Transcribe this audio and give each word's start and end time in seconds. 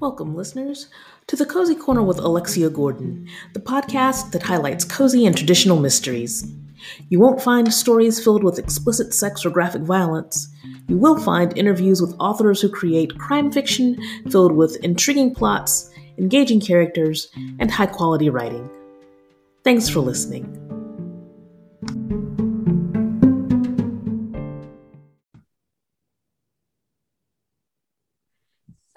Welcome, 0.00 0.34
listeners, 0.34 0.88
to 1.26 1.36
the 1.36 1.44
Cozy 1.44 1.74
Corner 1.74 2.02
with 2.02 2.18
Alexia 2.20 2.70
Gordon, 2.70 3.28
the 3.52 3.60
podcast 3.60 4.32
that 4.32 4.42
highlights 4.42 4.82
cozy 4.82 5.26
and 5.26 5.36
traditional 5.36 5.78
mysteries. 5.78 6.50
You 7.10 7.20
won't 7.20 7.42
find 7.42 7.70
stories 7.70 8.18
filled 8.24 8.42
with 8.42 8.58
explicit 8.58 9.12
sex 9.12 9.44
or 9.44 9.50
graphic 9.50 9.82
violence. 9.82 10.48
You 10.88 10.96
will 10.96 11.18
find 11.18 11.56
interviews 11.58 12.00
with 12.00 12.16
authors 12.18 12.62
who 12.62 12.70
create 12.70 13.18
crime 13.18 13.52
fiction 13.52 13.98
filled 14.30 14.52
with 14.52 14.82
intriguing 14.82 15.34
plots, 15.34 15.90
engaging 16.16 16.62
characters, 16.62 17.28
and 17.58 17.70
high 17.70 17.84
quality 17.84 18.30
writing. 18.30 18.70
Thanks 19.64 19.90
for 19.90 20.00
listening. 20.00 20.69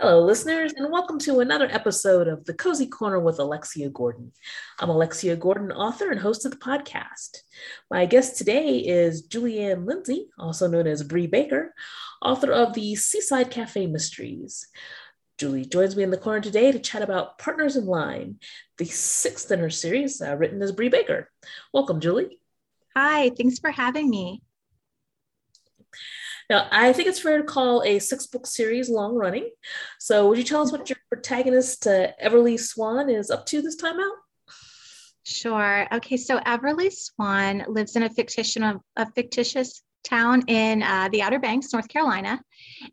Hello, 0.04 0.22
listeners, 0.22 0.74
and 0.74 0.92
welcome 0.92 1.18
to 1.20 1.40
another 1.40 1.70
episode 1.72 2.28
of 2.28 2.44
The 2.44 2.54
Cozy 2.54 2.88
Corner 2.88 3.22
with 3.22 3.40
Alexia 3.40 3.88
Gordon. 3.88 4.34
I'm 4.78 4.90
Alexia 4.90 5.38
Gordon, 5.38 5.72
author 5.72 6.12
and 6.12 6.20
host 6.20 6.44
of 6.44 6.52
the 6.52 6.58
podcast. 6.58 7.38
My 7.90 8.06
guest 8.06 8.38
today 8.38 8.80
is 8.80 9.22
Julie 9.22 9.60
Anne 9.60 9.86
Lindsey, 9.86 10.28
also 10.38 10.68
known 10.68 10.88
as 10.88 11.04
Bree 11.04 11.28
Baker, 11.28 11.74
author 12.22 12.52
of 12.52 12.74
the 12.74 12.98
Seaside 12.98 13.50
Cafe 13.50 13.88
Mysteries. 13.88 14.68
Julie 15.38 15.64
joins 15.64 15.96
me 15.96 16.04
in 16.04 16.12
the 16.12 16.18
corner 16.18 16.42
today 16.42 16.74
to 16.74 16.80
chat 16.80 17.02
about 17.02 17.38
Partners 17.38 17.78
in 17.78 17.86
Lime, 17.86 18.40
the 18.78 18.84
sixth 18.84 19.50
in 19.52 19.60
her 19.60 19.70
series, 19.70 20.22
uh, 20.22 20.36
written 20.36 20.62
as 20.62 20.74
Bree 20.74 20.90
Baker. 20.90 21.30
Welcome, 21.74 22.02
Julie. 22.02 22.40
Hi, 22.94 23.30
thanks 23.38 23.58
for 23.58 23.72
having 23.72 24.10
me. 24.10 24.42
Now, 26.54 26.68
I 26.72 26.94
think 26.94 27.08
it's 27.08 27.20
fair 27.20 27.40
to 27.40 27.44
call 27.44 27.82
a 27.82 27.98
six 27.98 28.28
book 28.28 28.46
series 28.46 28.88
long 28.88 29.16
running. 29.16 29.50
So, 30.00 30.30
would 30.30 30.38
you 30.38 30.44
tell 30.44 30.62
us 30.62 30.72
what 30.72 30.88
your 30.88 30.98
protagonist, 31.10 31.88
uh, 31.88 32.10
Everly 32.24 32.60
Swan, 32.60 33.10
is 33.10 33.32
up 33.32 33.48
to 33.48 33.64
this 33.64 33.76
time 33.76 34.00
out? 34.00 34.12
Sure. 35.24 35.88
Okay. 35.92 36.16
So, 36.16 36.38
Everly 36.42 36.94
Swan 36.94 37.66
lives 37.68 37.96
in 37.96 38.04
a 38.04 38.10
fictitious, 38.12 38.64
a 38.96 39.12
fictitious 39.16 39.82
town 40.04 40.44
in 40.48 40.84
uh, 40.84 41.10
the 41.12 41.24
Outer 41.24 41.40
Banks, 41.40 41.74
North 41.74 41.88
Carolina. 41.88 42.40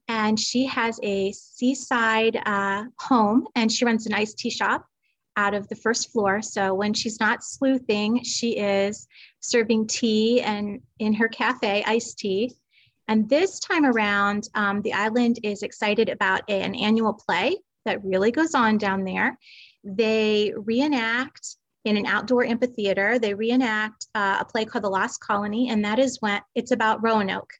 And 0.08 0.40
she 0.40 0.64
has 0.64 0.98
a 1.02 1.30
seaside 1.32 2.40
uh, 2.46 2.84
home 2.98 3.46
and 3.56 3.70
she 3.70 3.84
runs 3.84 4.06
an 4.06 4.14
iced 4.14 4.38
tea 4.38 4.48
shop 4.48 4.86
out 5.36 5.52
of 5.52 5.68
the 5.68 5.76
first 5.76 6.12
floor. 6.12 6.40
So 6.40 6.72
when 6.72 6.94
she's 6.94 7.20
not 7.20 7.44
sleuthing, 7.44 8.24
she 8.24 8.56
is 8.56 9.06
serving 9.40 9.88
tea 9.88 10.40
and 10.40 10.80
in 10.98 11.12
her 11.12 11.28
cafe, 11.28 11.84
iced 11.86 12.18
tea. 12.20 12.54
And 13.10 13.28
this 13.28 13.58
time 13.58 13.84
around, 13.84 14.48
um, 14.54 14.82
the 14.82 14.92
island 14.92 15.40
is 15.42 15.64
excited 15.64 16.08
about 16.08 16.48
an 16.48 16.76
annual 16.76 17.12
play 17.12 17.56
that 17.84 18.04
really 18.04 18.30
goes 18.30 18.54
on 18.54 18.78
down 18.78 19.02
there. 19.02 19.36
They 19.82 20.52
reenact 20.56 21.56
in 21.84 21.96
an 21.96 22.06
outdoor 22.06 22.44
amphitheater, 22.44 23.18
they 23.18 23.34
reenact 23.34 24.06
uh, 24.14 24.38
a 24.40 24.44
play 24.44 24.64
called 24.64 24.84
The 24.84 24.90
Lost 24.90 25.20
Colony, 25.20 25.70
and 25.70 25.84
that 25.84 25.98
is 25.98 26.18
when 26.20 26.40
it's 26.54 26.70
about 26.70 27.02
Roanoke, 27.02 27.52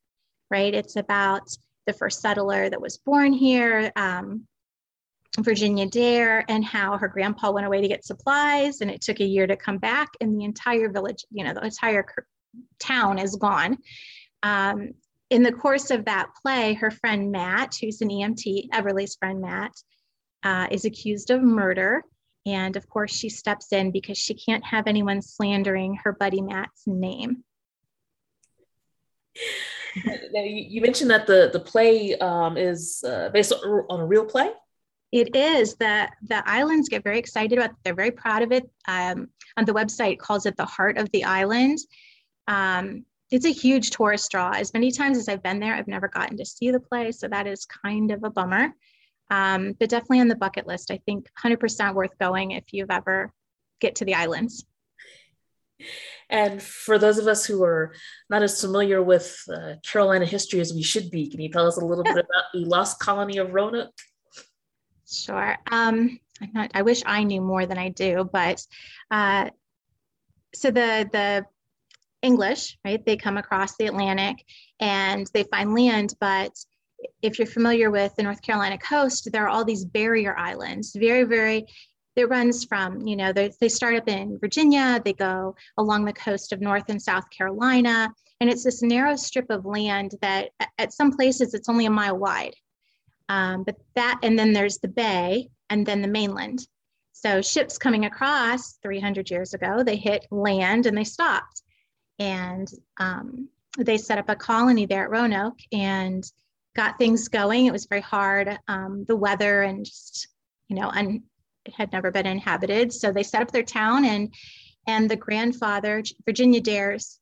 right? 0.51 0.73
It's 0.73 0.95
about 0.95 1.49
the 1.87 1.95
first 1.95 2.21
settler 2.21 2.71
that 2.71 2.81
was 2.81 2.99
born 2.99 3.33
here, 3.33 3.91
um, 3.97 4.47
Virginia 5.41 5.87
Dare, 5.87 6.45
and 6.49 6.65
how 6.65 6.97
her 6.97 7.09
grandpa 7.09 7.51
went 7.51 7.67
away 7.67 7.81
to 7.81 7.89
get 7.89 8.05
supplies, 8.05 8.83
and 8.83 8.91
it 8.91 9.01
took 9.01 9.19
a 9.19 9.25
year 9.25 9.49
to 9.49 9.57
come 9.57 9.79
back, 9.79 10.11
and 10.21 10.39
the 10.39 10.45
entire 10.45 10.91
village, 10.91 11.25
you 11.31 11.43
know, 11.43 11.55
the 11.55 11.65
entire 11.65 12.05
town 12.79 13.19
is 13.19 13.35
gone. 13.35 13.79
Um, 14.45 14.91
in 15.31 15.45
the 15.45 15.53
course 15.53 15.91
of 15.91 16.05
that 16.05 16.31
play, 16.43 16.75
her 16.75 16.91
friend 16.91 17.31
Matt, 17.31 17.77
who's 17.81 18.01
an 18.01 18.09
EMT, 18.09 18.69
Everly's 18.73 19.17
friend 19.17 19.41
Matt, 19.41 19.73
uh, 20.43 20.67
is 20.71 20.85
accused 20.85 21.31
of 21.31 21.43
murder. 21.43 22.03
And 22.47 22.77
of 22.77 22.89
course, 22.89 23.13
she 23.13 23.29
steps 23.29 23.73
in 23.73 23.93
because 23.93 24.19
she 24.19 24.35
can't 24.35 24.65
have 24.65 24.87
anyone 24.87 25.23
slandering 25.23 25.99
her 26.03 26.13
buddy 26.13 26.43
Matt's 26.43 26.87
name. 26.87 27.45
Now, 30.33 30.43
you 30.45 30.81
mentioned 30.81 31.11
that 31.11 31.27
the, 31.27 31.51
the 31.53 31.59
play 31.59 32.17
um, 32.19 32.57
is 32.57 33.03
uh, 33.03 33.29
based 33.31 33.53
on 33.53 34.01
a 34.01 34.07
real 34.07 34.25
play. 34.25 34.53
It 35.11 35.35
is 35.35 35.75
that 35.77 36.13
the 36.23 36.49
islands 36.49 36.89
get 36.89 37.03
very 37.03 37.19
excited 37.19 37.59
about. 37.59 37.71
It. 37.71 37.77
They're 37.83 37.95
very 37.97 38.13
proud 38.13 38.43
of 38.43 38.53
it. 38.53 38.71
Um, 38.87 39.31
on 39.57 39.65
the 39.65 39.73
website, 39.73 40.21
calls 40.21 40.47
it 40.47 40.57
the 40.57 40.65
heart 40.65 40.97
of 40.97 41.11
the 41.11 41.25
island. 41.25 41.79
Um, 42.47 43.05
it's 43.31 43.47
a 43.47 43.53
huge 43.53 43.91
tourist 43.91 44.31
draw. 44.31 44.51
As 44.51 44.73
many 44.75 44.91
times 44.91 45.19
as 45.19 45.29
I've 45.29 45.43
been 45.43 45.61
there, 45.61 45.75
I've 45.75 45.89
never 45.89 46.09
gotten 46.09 46.37
to 46.39 46.45
see 46.45 46.71
the 46.71 46.81
play, 46.81 47.13
so 47.13 47.29
that 47.29 47.47
is 47.47 47.65
kind 47.65 48.11
of 48.11 48.25
a 48.25 48.31
bummer. 48.31 48.75
Um, 49.31 49.77
but 49.79 49.89
definitely 49.89 50.21
on 50.21 50.29
the 50.29 50.35
bucket 50.35 50.67
list. 50.67 50.91
I 50.91 51.01
think 51.07 51.29
100% 51.43 51.95
worth 51.95 52.19
going 52.19 52.51
if 52.51 52.65
you've 52.73 52.91
ever 52.91 53.33
get 53.81 53.97
to 53.97 54.05
the 54.05 54.15
islands. 54.15 54.65
And 56.29 56.63
for 56.63 56.99
those 56.99 57.19
of 57.19 57.27
us 57.27 57.47
who 57.47 57.63
are 57.65 57.95
not 58.29 58.43
as 58.43 58.61
familiar 58.61 59.03
with 59.03 59.43
uh, 59.49 59.75
Carolina 59.85 60.27
history 60.27 60.61
as 60.61 60.75
we 60.75 60.83
should 60.83 61.11
be, 61.11 61.29
can 61.29 61.41
you 61.41 61.49
tell 61.49 61.67
us 61.67 61.77
a 61.77 61.85
little 61.85 62.05
bit 62.05 62.13
about 62.13 62.45
the 62.53 62.65
lost 62.65 62.99
colony 62.99 63.39
of 63.39 63.53
Roanoke? 63.53 63.95
Sure. 65.11 65.57
Um, 65.71 66.19
I'm 66.41 66.53
not, 66.53 66.71
I 66.75 66.83
wish 66.83 67.03
I 67.07 67.25
knew 67.25 67.41
more 67.41 67.67
than 67.67 67.79
I 67.79 67.89
do, 67.89 68.29
but 68.31 68.65
uh, 69.11 69.51
so 70.55 70.71
the 70.71 71.09
the 71.13 71.47
English, 72.23 72.79
right? 72.85 73.05
They 73.05 73.17
come 73.17 73.37
across 73.37 73.77
the 73.77 73.87
Atlantic 73.87 74.45
and 74.79 75.29
they 75.33 75.45
find 75.45 75.75
land. 75.75 76.15
But 76.21 76.53
if 77.23 77.39
you're 77.39 77.47
familiar 77.47 77.91
with 77.91 78.15
the 78.17 78.23
North 78.23 78.43
Carolina 78.43 78.79
coast, 78.79 79.31
there 79.33 79.45
are 79.45 79.49
all 79.49 79.65
these 79.65 79.85
barrier 79.85 80.37
islands, 80.37 80.95
very, 80.95 81.25
very, 81.25 81.67
it 82.17 82.29
runs 82.29 82.65
from, 82.65 83.07
you 83.07 83.17
know, 83.17 83.33
they, 83.33 83.69
start 83.69 83.95
up 83.95 84.09
in 84.09 84.39
Virginia, 84.39 85.01
they 85.03 85.15
go 85.15 85.55
along 85.79 86.05
the 86.05 86.13
coast 86.13 86.53
of 86.53 86.61
North 86.61 86.85
and 86.89 87.01
South 87.01 87.25
Carolina. 87.31 88.13
And 88.41 88.51
it's 88.51 88.65
this 88.65 88.83
narrow 88.83 89.17
strip 89.17 89.51
of 89.51 89.65
land 89.65 90.13
that 90.21 90.51
at 90.79 90.93
some 90.93 91.13
places 91.13 91.55
it's 91.55 91.69
only 91.69 91.87
a 91.87 91.91
mile 91.91 92.19
wide. 92.19 92.55
Um, 93.29 93.63
but 93.65 93.77
that, 93.95 94.19
and 94.23 94.39
then 94.39 94.53
there's 94.53 94.79
the 94.79 94.89
bay 94.89 95.49
and 95.71 95.87
then 95.87 96.03
the 96.03 96.09
mainland. 96.09 96.67
So 97.13 97.41
ships 97.41 97.79
coming 97.79 98.07
across 98.07 98.75
300 98.83 99.31
years 99.31 99.55
ago, 99.55 99.83
they 99.83 99.97
hit 99.97 100.27
land 100.31 100.87
and 100.87 100.97
they 100.97 101.05
stopped 101.05 101.63
and 102.21 102.71
um, 102.99 103.49
they 103.79 103.99
set 103.99 104.19
up 104.19 104.29
a 104.29 104.37
colony 104.37 104.87
there 104.87 105.03
at 105.05 105.11
Roanoke 105.11 105.59
and 105.73 106.25
got 106.77 106.99
things 106.99 107.27
going. 107.27 107.67
It 107.67 107.73
was 107.73 107.87
very 107.87 108.01
hard, 108.01 108.57
um, 108.69 109.05
the 109.09 109.17
weather 109.17 109.63
and 109.63 109.85
just 109.85 110.29
you 110.71 110.77
know, 110.77 110.89
un- 110.89 111.25
it 111.67 111.75
had 111.75 111.93
never 111.93 112.11
been 112.11 112.27
inhabited. 112.27 112.93
So 112.93 113.13
they 113.13 113.25
set 113.25 113.43
up 113.43 113.51
their 113.51 113.65
town 113.65 114.07
and 114.07 114.33
and 114.87 115.11
the 115.11 115.17
grandfather, 115.17 116.03
Virginia 116.25 116.61
Dare's 116.61 117.21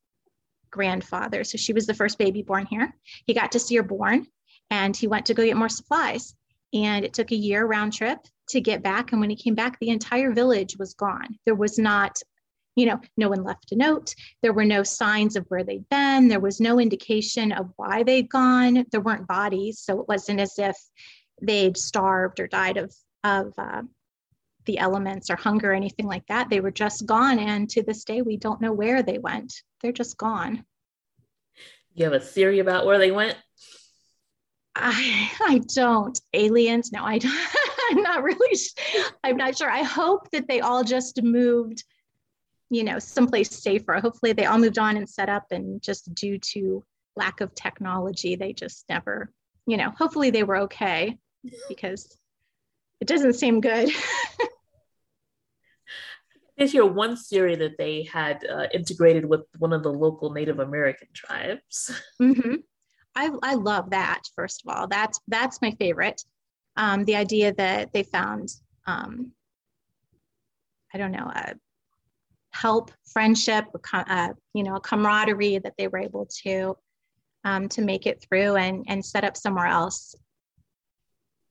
grandfather, 0.71 1.43
so 1.43 1.59
she 1.59 1.73
was 1.73 1.87
the 1.87 1.95
first 1.95 2.19
baby 2.19 2.43
born 2.43 2.67
here. 2.67 2.95
He 3.27 3.35
got 3.35 3.51
to 3.53 3.59
see 3.59 3.75
her 3.77 3.83
born, 3.83 4.27
and 4.71 4.97
he 4.97 5.09
went 5.09 5.27
to 5.27 5.35
go 5.35 5.45
get 5.45 5.57
more 5.57 5.69
supplies. 5.69 6.37
And 6.73 7.05
it 7.05 7.15
took 7.15 7.33
a 7.33 7.37
year 7.37 7.67
round 7.67 7.95
trip 7.95 8.19
to 8.51 8.61
get 8.61 8.83
back. 8.83 9.11
And 9.11 9.21
when 9.21 9.31
he 9.31 9.37
came 9.37 9.55
back, 9.55 9.79
the 9.81 9.89
entire 9.89 10.33
village 10.33 10.77
was 10.79 10.95
gone. 10.95 11.39
There 11.47 11.55
was 11.55 11.79
not 11.79 12.17
you 12.79 12.87
know, 12.87 13.01
no 13.17 13.29
one 13.29 13.43
left 13.43 13.73
a 13.73 13.77
note. 13.77 14.15
There 14.41 14.53
were 14.53 14.65
no 14.65 14.85
signs 14.85 15.35
of 15.35 15.45
where 15.49 15.65
they'd 15.65 15.89
been. 15.89 16.29
There 16.29 16.39
was 16.39 16.61
no 16.61 16.79
indication 16.79 17.51
of 17.51 17.73
why 17.75 18.05
they'd 18.05 18.31
gone. 18.31 18.85
There 18.93 19.01
weren't 19.01 19.27
bodies. 19.27 19.81
So 19.81 20.01
it 20.01 20.07
wasn't 20.07 20.39
as 20.39 20.55
if 20.59 20.77
they'd 21.43 21.77
starved 21.77 22.39
or 22.39 22.47
died 22.47 22.77
of, 22.77 22.95
of 23.25 23.53
uh, 23.59 23.83
the 24.67 24.79
elements 24.79 25.29
or 25.29 25.35
hunger 25.35 25.73
or 25.73 25.75
anything 25.75 26.07
like 26.07 26.25
that. 26.29 26.51
They 26.51 26.61
were 26.61 26.71
just 26.71 27.05
gone. 27.05 27.41
And 27.41 27.69
to 27.71 27.83
this 27.83 28.05
day, 28.05 28.23
we 28.23 28.37
don't 28.37 28.61
know 28.61 28.73
where 28.73 29.03
they 29.03 29.19
went. 29.19 29.53
They're 29.83 29.91
just 29.91 30.17
gone. 30.17 30.65
You 31.95 32.05
have 32.05 32.15
a 32.15 32.21
theory 32.21 32.61
about 32.61 32.87
where 32.87 32.99
they 32.99 33.11
went? 33.11 33.37
I, 34.77 35.31
I 35.41 35.63
don't. 35.75 36.21
Aliens? 36.33 36.93
No, 36.93 37.03
I 37.03 37.19
don't. 37.19 37.33
I'm 37.91 38.03
not 38.03 38.23
really. 38.23 38.59
I'm 39.25 39.37
not 39.37 39.59
sure. 39.59 39.69
I 39.69 39.83
hope 39.83 40.31
that 40.31 40.47
they 40.47 40.61
all 40.61 40.85
just 40.85 41.21
moved 41.25 41.83
you 42.71 42.85
know, 42.85 42.99
someplace 42.99 43.51
safer. 43.51 43.95
Hopefully 43.95 44.33
they 44.33 44.45
all 44.45 44.59
moved 44.59 44.79
on 44.79 44.97
and 44.97 45.09
set 45.09 45.29
up 45.29 45.47
and 45.51 45.83
just 45.83 46.15
due 46.15 46.39
to 46.39 46.85
lack 47.17 47.41
of 47.41 47.55
technology, 47.55 48.37
they 48.37 48.53
just 48.53 48.85
never, 48.89 49.33
you 49.67 49.77
know, 49.77 49.91
hopefully 49.91 50.31
they 50.31 50.45
were 50.45 50.59
okay 50.59 51.19
because 51.69 52.17
it 53.01 53.09
doesn't 53.09 53.35
seem 53.35 53.61
good. 53.61 53.91
I 56.61 56.65
hear 56.65 56.85
one 56.85 57.17
theory 57.17 57.55
that 57.57 57.79
they 57.79 58.03
had 58.03 58.45
uh, 58.45 58.67
integrated 58.75 59.25
with 59.25 59.43
one 59.59 59.73
of 59.73 59.85
the 59.85 59.93
local 59.93 60.33
Native 60.33 60.59
American 60.59 61.09
tribes. 61.13 61.93
Mm-hmm. 62.21 62.57
I, 63.15 63.31
I 63.43 63.55
love 63.55 63.91
that. 63.91 64.23
First 64.37 64.63
of 64.65 64.75
all, 64.75 64.87
that's 64.87 65.21
that's 65.27 65.63
my 65.63 65.73
favorite. 65.73 66.23
Um, 66.77 67.05
the 67.05 67.17
idea 67.17 67.53
that 67.55 67.93
they 67.93 68.05
found, 68.05 68.49
um, 68.87 69.33
I 70.95 70.99
don't 70.99 71.11
know, 71.11 71.31
a 71.35 71.55
help, 72.61 72.91
friendship, 73.13 73.67
uh, 73.93 74.29
you 74.55 74.63
know, 74.63 74.79
camaraderie 74.81 75.59
that 75.59 75.75
they 75.79 75.89
were 75.89 75.99
able 75.99 76.27
to 76.45 76.77
um, 77.45 77.69
to 77.69 77.83
make 77.83 78.07
it 78.07 78.23
through 78.23 78.57
and 78.57 78.85
and 78.89 79.05
set 79.05 79.25
up 79.25 79.37
somewhere 79.37 79.67
else. 79.67 80.15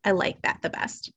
I 0.03 0.11
like 0.11 0.41
that 0.41 0.59
the 0.61 0.69
best. 0.69 1.11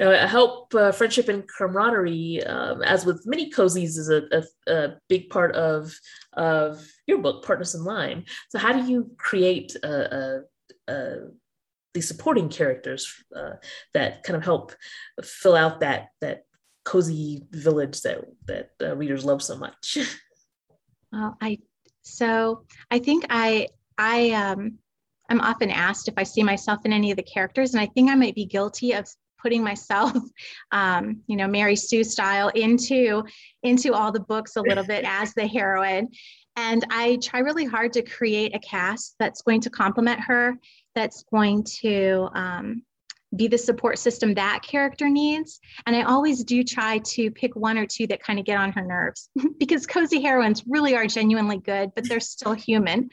Now, 0.00 0.26
help 0.26 0.74
uh, 0.74 0.92
friendship 0.92 1.28
and 1.28 1.44
camaraderie, 1.48 2.44
um, 2.44 2.82
as 2.82 3.04
with 3.04 3.26
many 3.26 3.50
cozies, 3.50 3.98
is 3.98 4.10
a, 4.10 4.22
a, 4.32 4.72
a, 4.72 4.96
big 5.08 5.28
part 5.28 5.54
of 5.56 5.92
of 6.34 6.86
your 7.06 7.18
book, 7.18 7.44
Partners 7.44 7.74
in 7.74 7.84
Lime. 7.84 8.24
So, 8.50 8.58
how 8.58 8.72
do 8.72 8.90
you 8.90 9.10
create 9.18 9.74
a, 9.82 10.42
the 11.94 12.02
supporting 12.02 12.48
characters 12.48 13.12
uh, 13.34 13.54
that 13.94 14.22
kind 14.22 14.36
of 14.36 14.44
help 14.44 14.72
fill 15.22 15.56
out 15.56 15.80
that 15.80 16.08
that 16.20 16.44
cozy 16.88 17.42
village 17.50 18.00
that 18.00 18.24
that 18.46 18.70
uh, 18.82 18.96
readers 18.96 19.24
love 19.24 19.42
so 19.42 19.56
much? 19.56 19.98
Well, 21.10 21.38
I 21.40 21.58
so 22.02 22.64
I 22.90 22.98
think 22.98 23.24
I 23.30 23.68
I 23.96 24.30
um 24.32 24.78
I'm 25.30 25.40
often 25.40 25.70
asked 25.70 26.06
if 26.06 26.12
I 26.18 26.22
see 26.22 26.42
myself 26.42 26.80
in 26.84 26.92
any 26.92 27.10
of 27.10 27.16
the 27.16 27.22
characters, 27.22 27.72
and 27.72 27.80
I 27.80 27.86
think 27.86 28.10
I 28.10 28.14
might 28.14 28.34
be 28.34 28.44
guilty 28.44 28.92
of 28.92 29.08
putting 29.42 29.64
myself, 29.64 30.12
um, 30.72 31.22
you 31.26 31.36
know, 31.36 31.48
Mary 31.48 31.76
Sue 31.76 32.04
style 32.04 32.48
into 32.48 33.24
into 33.62 33.94
all 33.94 34.12
the 34.12 34.20
books 34.20 34.56
a 34.56 34.60
little 34.60 34.84
bit 34.84 35.06
as 35.06 35.32
the 35.32 35.46
heroine. 35.46 36.08
And 36.56 36.84
I 36.90 37.16
try 37.22 37.40
really 37.40 37.64
hard 37.64 37.94
to 37.94 38.02
create 38.02 38.54
a 38.54 38.58
cast 38.58 39.14
that's 39.18 39.40
going 39.40 39.62
to 39.62 39.70
complement 39.70 40.20
her, 40.20 40.58
that's 40.94 41.24
going 41.32 41.64
to 41.80 42.28
um, 42.34 42.82
be 43.36 43.46
the 43.46 43.58
support 43.58 43.98
system 43.98 44.34
that 44.34 44.60
character 44.62 45.08
needs. 45.08 45.60
And 45.86 45.94
I 45.94 46.02
always 46.02 46.44
do 46.44 46.64
try 46.64 46.98
to 46.98 47.30
pick 47.30 47.54
one 47.54 47.76
or 47.76 47.86
two 47.86 48.06
that 48.06 48.22
kind 48.22 48.38
of 48.38 48.44
get 48.44 48.58
on 48.58 48.72
her 48.72 48.82
nerves 48.82 49.28
because 49.58 49.86
cozy 49.86 50.20
heroines 50.22 50.64
really 50.66 50.96
are 50.96 51.06
genuinely 51.06 51.58
good, 51.58 51.90
but 51.94 52.08
they're 52.08 52.20
still 52.20 52.54
human. 52.54 53.10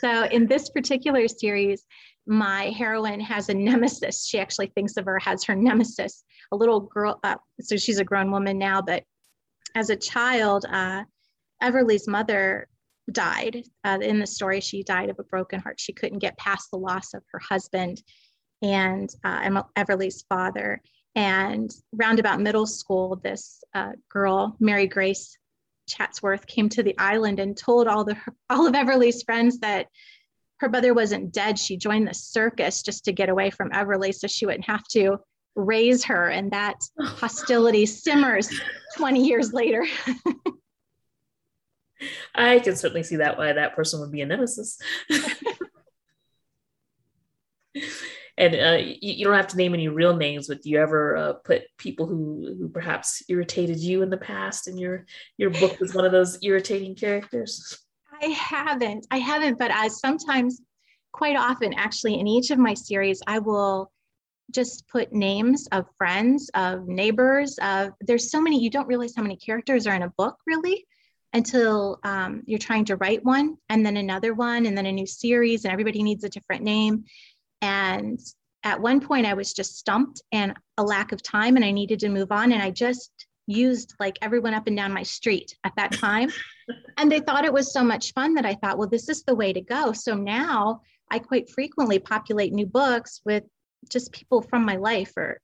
So 0.00 0.24
in 0.24 0.46
this 0.46 0.70
particular 0.70 1.28
series, 1.28 1.84
my 2.26 2.70
heroine 2.70 3.20
has 3.20 3.48
a 3.48 3.54
nemesis. 3.54 4.26
She 4.26 4.38
actually 4.38 4.68
thinks 4.68 4.96
of 4.96 5.04
her 5.04 5.20
as 5.26 5.44
her 5.44 5.54
nemesis, 5.54 6.24
a 6.52 6.56
little 6.56 6.80
girl. 6.80 7.18
Uh, 7.22 7.36
so 7.60 7.76
she's 7.76 7.98
a 7.98 8.04
grown 8.04 8.30
woman 8.30 8.58
now, 8.58 8.80
but 8.80 9.04
as 9.74 9.90
a 9.90 9.96
child, 9.96 10.64
uh, 10.70 11.02
Everly's 11.60 12.08
mother 12.08 12.68
died. 13.12 13.64
Uh, 13.84 13.98
in 14.00 14.18
the 14.18 14.26
story, 14.26 14.60
she 14.60 14.82
died 14.82 15.10
of 15.10 15.18
a 15.18 15.24
broken 15.24 15.60
heart. 15.60 15.80
She 15.80 15.92
couldn't 15.92 16.20
get 16.20 16.38
past 16.38 16.70
the 16.70 16.78
loss 16.78 17.12
of 17.14 17.22
her 17.32 17.40
husband 17.40 18.02
and 18.62 19.12
uh, 19.24 19.62
Everly's 19.76 20.22
father. 20.28 20.80
And 21.14 21.70
roundabout 21.92 22.40
middle 22.40 22.66
school, 22.66 23.16
this 23.22 23.62
uh, 23.74 23.92
girl, 24.08 24.56
Mary 24.60 24.86
Grace 24.86 25.36
Chatsworth, 25.88 26.46
came 26.46 26.68
to 26.70 26.82
the 26.82 26.96
island 26.98 27.40
and 27.40 27.56
told 27.56 27.88
all 27.88 28.04
the 28.04 28.16
all 28.50 28.66
of 28.66 28.74
Everly's 28.74 29.22
friends 29.22 29.58
that 29.58 29.88
her 30.58 30.68
brother 30.68 30.94
wasn't 30.94 31.32
dead. 31.32 31.58
She 31.58 31.76
joined 31.76 32.06
the 32.06 32.14
circus 32.14 32.82
just 32.82 33.04
to 33.06 33.12
get 33.12 33.28
away 33.28 33.50
from 33.50 33.70
Everly, 33.70 34.14
so 34.14 34.26
she 34.26 34.46
wouldn't 34.46 34.66
have 34.66 34.84
to 34.92 35.18
raise 35.56 36.04
her. 36.04 36.28
And 36.28 36.52
that 36.52 36.76
hostility 37.00 37.86
simmers 37.86 38.48
20 38.96 39.26
years 39.26 39.52
later. 39.52 39.86
I 42.34 42.60
can 42.60 42.76
certainly 42.76 43.02
see 43.02 43.16
that 43.16 43.36
why 43.36 43.52
that 43.52 43.74
person 43.74 44.00
would 44.00 44.12
be 44.12 44.22
a 44.22 44.26
nemesis. 44.26 44.78
and 48.38 48.54
uh, 48.54 48.78
you, 48.82 48.96
you, 49.00 49.24
don't 49.24 49.36
have 49.36 49.48
to 49.48 49.56
name 49.56 49.74
any 49.74 49.88
real 49.88 50.16
names, 50.16 50.48
but 50.48 50.62
do 50.62 50.70
you 50.70 50.78
ever 50.78 51.16
uh, 51.16 51.32
put 51.34 51.62
people 51.78 52.06
who 52.06 52.54
who 52.58 52.68
perhaps 52.68 53.22
irritated 53.28 53.78
you 53.78 54.02
in 54.02 54.10
the 54.10 54.16
past 54.16 54.68
in 54.68 54.78
your 54.78 55.06
your 55.36 55.50
book 55.50 55.80
as 55.82 55.94
one 55.94 56.04
of 56.04 56.12
those 56.12 56.38
irritating 56.42 56.94
characters? 56.94 57.78
I 58.22 58.26
haven't. 58.26 59.06
I 59.10 59.18
haven't, 59.18 59.58
but 59.58 59.70
I 59.70 59.88
sometimes, 59.88 60.60
quite 61.12 61.36
often, 61.36 61.74
actually, 61.74 62.18
in 62.18 62.26
each 62.26 62.50
of 62.50 62.58
my 62.58 62.74
series, 62.74 63.20
I 63.26 63.38
will 63.38 63.90
just 64.50 64.88
put 64.88 65.12
names 65.12 65.68
of 65.72 65.86
friends, 65.96 66.50
of 66.54 66.86
neighbors, 66.86 67.56
of 67.62 67.92
there's 68.00 68.30
so 68.30 68.40
many, 68.40 68.60
you 68.60 68.70
don't 68.70 68.88
realize 68.88 69.14
how 69.16 69.22
many 69.22 69.36
characters 69.36 69.86
are 69.86 69.94
in 69.94 70.02
a 70.02 70.10
book 70.10 70.36
really 70.46 70.86
until 71.32 72.00
um, 72.02 72.42
you're 72.46 72.58
trying 72.58 72.84
to 72.84 72.96
write 72.96 73.24
one 73.24 73.56
and 73.68 73.86
then 73.86 73.96
another 73.96 74.34
one 74.34 74.66
and 74.66 74.76
then 74.76 74.86
a 74.86 74.92
new 74.92 75.06
series 75.06 75.64
and 75.64 75.72
everybody 75.72 76.02
needs 76.02 76.24
a 76.24 76.28
different 76.28 76.62
name. 76.62 77.04
And 77.62 78.18
at 78.62 78.80
one 78.80 79.00
point, 79.00 79.26
I 79.26 79.34
was 79.34 79.52
just 79.52 79.78
stumped 79.78 80.22
and 80.32 80.54
a 80.76 80.82
lack 80.82 81.12
of 81.12 81.22
time, 81.22 81.56
and 81.56 81.64
I 81.64 81.70
needed 81.70 82.00
to 82.00 82.08
move 82.08 82.32
on. 82.32 82.52
And 82.52 82.62
I 82.62 82.70
just 82.70 83.26
used 83.46 83.94
like 83.98 84.18
everyone 84.22 84.54
up 84.54 84.66
and 84.66 84.76
down 84.76 84.92
my 84.92 85.02
street 85.02 85.56
at 85.64 85.72
that 85.76 85.92
time. 85.92 86.30
and 86.98 87.10
they 87.10 87.20
thought 87.20 87.44
it 87.44 87.52
was 87.52 87.72
so 87.72 87.82
much 87.82 88.12
fun 88.12 88.34
that 88.34 88.46
I 88.46 88.54
thought, 88.54 88.78
well, 88.78 88.88
this 88.88 89.08
is 89.08 89.22
the 89.22 89.34
way 89.34 89.52
to 89.52 89.60
go. 89.60 89.92
So 89.92 90.14
now 90.14 90.82
I 91.10 91.18
quite 91.18 91.50
frequently 91.50 91.98
populate 91.98 92.52
new 92.52 92.66
books 92.66 93.20
with 93.24 93.44
just 93.90 94.12
people 94.12 94.42
from 94.42 94.64
my 94.64 94.76
life 94.76 95.12
or 95.16 95.40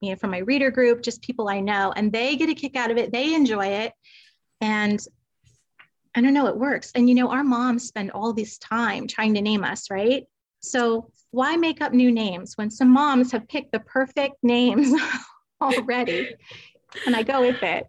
you 0.00 0.10
know 0.10 0.16
from 0.16 0.30
my 0.30 0.38
reader 0.38 0.70
group 0.70 1.02
just 1.02 1.22
people 1.22 1.48
i 1.48 1.60
know 1.60 1.92
and 1.96 2.12
they 2.12 2.36
get 2.36 2.48
a 2.48 2.54
kick 2.54 2.76
out 2.76 2.90
of 2.90 2.96
it 2.96 3.10
they 3.10 3.34
enjoy 3.34 3.66
it 3.66 3.92
and 4.60 5.00
i 6.14 6.20
don't 6.20 6.34
know 6.34 6.46
it 6.46 6.56
works 6.56 6.92
and 6.94 7.08
you 7.08 7.14
know 7.14 7.30
our 7.30 7.42
moms 7.42 7.88
spend 7.88 8.10
all 8.12 8.32
this 8.32 8.58
time 8.58 9.06
trying 9.06 9.34
to 9.34 9.42
name 9.42 9.64
us 9.64 9.90
right 9.90 10.24
so 10.60 11.10
why 11.34 11.56
make 11.56 11.80
up 11.80 11.92
new 11.92 12.12
names 12.12 12.56
when 12.56 12.70
some 12.70 12.90
moms 12.90 13.32
have 13.32 13.48
picked 13.48 13.72
the 13.72 13.80
perfect 13.80 14.36
names 14.42 14.94
already? 15.60 16.34
and 17.06 17.16
I 17.16 17.22
go 17.22 17.40
with 17.40 17.62
it. 17.62 17.86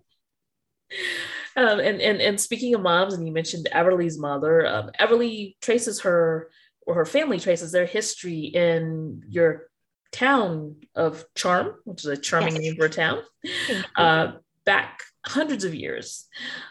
Um, 1.56 1.80
and, 1.80 2.01
and 2.01 2.21
and 2.21 2.42
speaking 2.42 2.74
of 2.74 2.81
moms, 2.81 3.13
and 3.13 3.25
you 3.25 3.31
mentioned 3.31 3.68
Everly's 3.71 4.18
mother, 4.18 4.65
um, 4.65 4.92
Everly 5.00 5.56
traces 5.62 6.01
her 6.01 6.50
or 6.86 6.95
her 6.95 7.06
family 7.06 7.39
traces 7.39 7.71
their 7.71 7.86
history 7.86 8.39
in 8.39 9.24
your 9.30 9.68
town 10.12 10.75
of 10.95 11.24
Charm, 11.36 11.75
which 11.86 12.01
is 12.01 12.07
a 12.07 12.18
charming 12.18 12.56
yes. 12.56 12.62
name 12.62 12.75
for 12.75 12.86
a 12.86 12.89
town, 12.89 13.19
uh, 13.95 14.33
back 14.65 15.01
hundreds 15.25 15.63
of 15.63 15.74
years. 15.74 16.27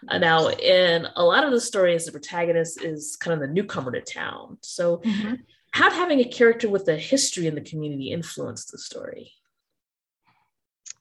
Uh, 0.07 0.19
now, 0.19 0.49
in 0.49 1.07
a 1.17 1.25
lot 1.25 1.45
of 1.45 1.51
the 1.51 1.61
stories, 1.61 2.05
the 2.05 2.13
protagonist 2.13 2.83
is 2.83 3.17
kind 3.17 3.35
of 3.35 3.41
the 3.41 3.53
newcomer 3.53 3.91
to 3.91 4.01
town. 4.01 4.59
So, 4.61 4.99
mm-hmm 4.99 5.35
how 5.75 5.91
having 5.91 6.21
a 6.21 6.25
character 6.25 6.69
with 6.69 6.87
a 6.87 6.97
history 6.97 7.49
in 7.49 7.57
the 7.57 7.61
community 7.61 8.13
influence 8.13 8.67
the 8.67 8.79
story? 8.79 9.33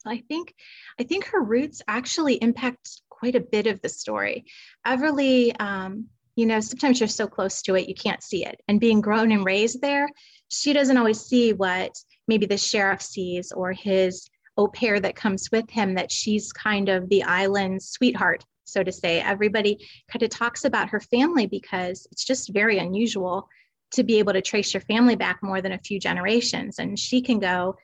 I 0.03 0.17
think 0.27 0.55
I 0.99 1.03
think 1.03 1.25
her 1.25 1.39
roots 1.39 1.83
actually 1.87 2.35
impact 2.35 3.01
quite 3.07 3.35
a 3.35 3.39
bit 3.39 3.67
of 3.67 3.79
the 3.83 3.89
story. 3.89 4.45
Everly, 4.85 5.53
um, 5.61 6.07
you 6.35 6.47
know, 6.47 6.59
sometimes 6.59 6.99
you're 6.99 7.07
so 7.07 7.27
close 7.27 7.61
to 7.61 7.75
it 7.75 7.87
you 7.87 7.93
can't 7.93 8.23
see 8.23 8.45
it, 8.47 8.61
and 8.67 8.79
being 8.79 8.99
grown 8.99 9.31
and 9.31 9.45
raised 9.45 9.79
there, 9.79 10.09
she 10.47 10.73
doesn't 10.73 10.97
always 10.97 11.21
see 11.21 11.53
what 11.53 11.91
maybe 12.27 12.47
the 12.47 12.57
sheriff 12.57 13.03
sees 13.03 13.51
or 13.51 13.73
his 13.73 14.27
au 14.57 14.67
pair 14.67 14.99
that 14.99 15.15
comes 15.15 15.51
with 15.51 15.69
him. 15.69 15.93
That 15.93 16.11
she's 16.11 16.51
kind 16.51 16.89
of 16.89 17.09
the 17.09 17.21
island's 17.21 17.89
sweetheart, 17.89 18.43
so 18.63 18.81
to 18.81 18.91
say. 18.91 19.21
Everybody 19.21 19.87
kind 20.11 20.23
of 20.23 20.31
talks 20.31 20.65
about 20.65 20.89
her 20.89 20.99
family 20.99 21.45
because 21.45 22.07
it's 22.11 22.25
just 22.25 22.51
very 22.51 22.79
unusual 22.79 23.47
to 23.93 24.03
be 24.03 24.19
able 24.19 24.33
to 24.33 24.41
trace 24.41 24.73
your 24.73 24.81
family 24.81 25.15
back 25.15 25.39
more 25.41 25.61
than 25.61 25.71
a 25.71 25.79
few 25.79 25.99
generations. 25.99 26.79
And 26.79 26.97
she 26.97 27.21
can 27.21 27.39
go, 27.39 27.75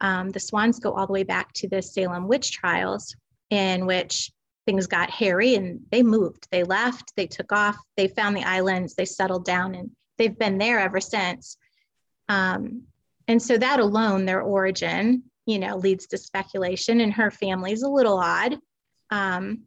um, 0.00 0.30
the 0.30 0.40
Swans 0.40 0.78
go 0.78 0.92
all 0.92 1.06
the 1.06 1.12
way 1.12 1.24
back 1.24 1.52
to 1.54 1.68
the 1.68 1.82
Salem 1.82 2.28
witch 2.28 2.52
trials, 2.52 3.14
in 3.50 3.86
which 3.86 4.30
things 4.66 4.86
got 4.86 5.10
hairy 5.10 5.54
and 5.54 5.80
they 5.90 6.02
moved. 6.02 6.46
They 6.50 6.62
left, 6.62 7.12
they 7.16 7.26
took 7.26 7.52
off, 7.52 7.76
they 7.96 8.08
found 8.08 8.36
the 8.36 8.44
islands, 8.44 8.94
they 8.94 9.04
settled 9.06 9.44
down, 9.44 9.74
and 9.74 9.90
they've 10.18 10.38
been 10.38 10.58
there 10.58 10.78
ever 10.78 11.00
since. 11.00 11.56
Um, 12.28 12.82
and 13.26 13.42
so 13.42 13.56
that 13.58 13.80
alone, 13.80 14.24
their 14.24 14.42
origin, 14.42 15.24
you 15.46 15.58
know, 15.58 15.76
leads 15.76 16.06
to 16.08 16.18
speculation. 16.18 17.00
And 17.00 17.12
her 17.14 17.30
family's 17.30 17.82
a 17.82 17.88
little 17.88 18.18
odd. 18.18 18.58
Um, 19.10 19.64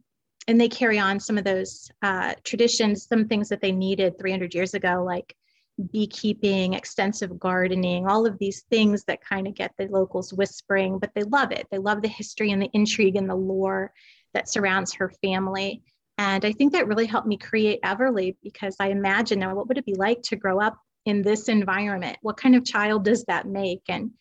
and 0.48 0.60
they 0.60 0.70
carry 0.70 1.00
on 1.00 1.20
some 1.20 1.38
of 1.38 1.44
those 1.44 1.90
uh, 2.02 2.34
traditions, 2.44 3.08
some 3.08 3.28
things 3.28 3.50
that 3.50 3.62
they 3.62 3.72
needed 3.72 4.20
300 4.20 4.54
years 4.54 4.74
ago, 4.74 5.04
like 5.06 5.36
beekeeping, 5.82 6.74
extensive 6.74 7.40
gardening, 7.40 8.08
all 8.08 8.26
of 8.26 8.38
these 8.38 8.62
things 8.70 9.04
that 9.06 9.24
kind 9.24 9.48
of 9.48 9.56
get 9.56 9.74
the 9.78 9.88
locals 9.88 10.34
whispering, 10.34 11.00
but 11.00 11.12
they 11.16 11.24
love 11.24 11.52
it. 11.52 11.68
They 11.72 11.78
love 11.78 12.02
the 12.02 12.08
history 12.08 12.52
and 12.52 12.62
the 12.62 12.70
intrigue 12.74 13.16
and 13.16 13.30
the 13.30 13.36
lore 13.36 13.94
that 14.34 14.50
surrounds 14.50 14.94
her 14.94 15.12
family. 15.24 15.84
And 16.18 16.46
I 16.46 16.52
think 16.52 16.74
that 16.74 16.88
really 16.88 17.06
helped 17.06 17.28
me 17.28 17.38
create 17.38 17.82
Everly 17.82 18.36
because 18.44 18.76
I 18.80 18.90
imagine 18.90 19.40
now 19.40 19.56
what 19.56 19.68
would 19.68 19.78
it 19.78 19.86
be 19.86 19.96
like 19.96 20.22
to 20.24 20.36
grow 20.36 20.60
up 20.60 20.78
in 21.06 21.22
this 21.22 21.50
environment? 21.50 22.18
What 22.22 22.38
kind 22.38 22.56
of 22.56 22.66
child 22.66 23.06
does 23.06 23.24
that 23.26 23.48
make? 23.48 23.82
And 23.90 24.12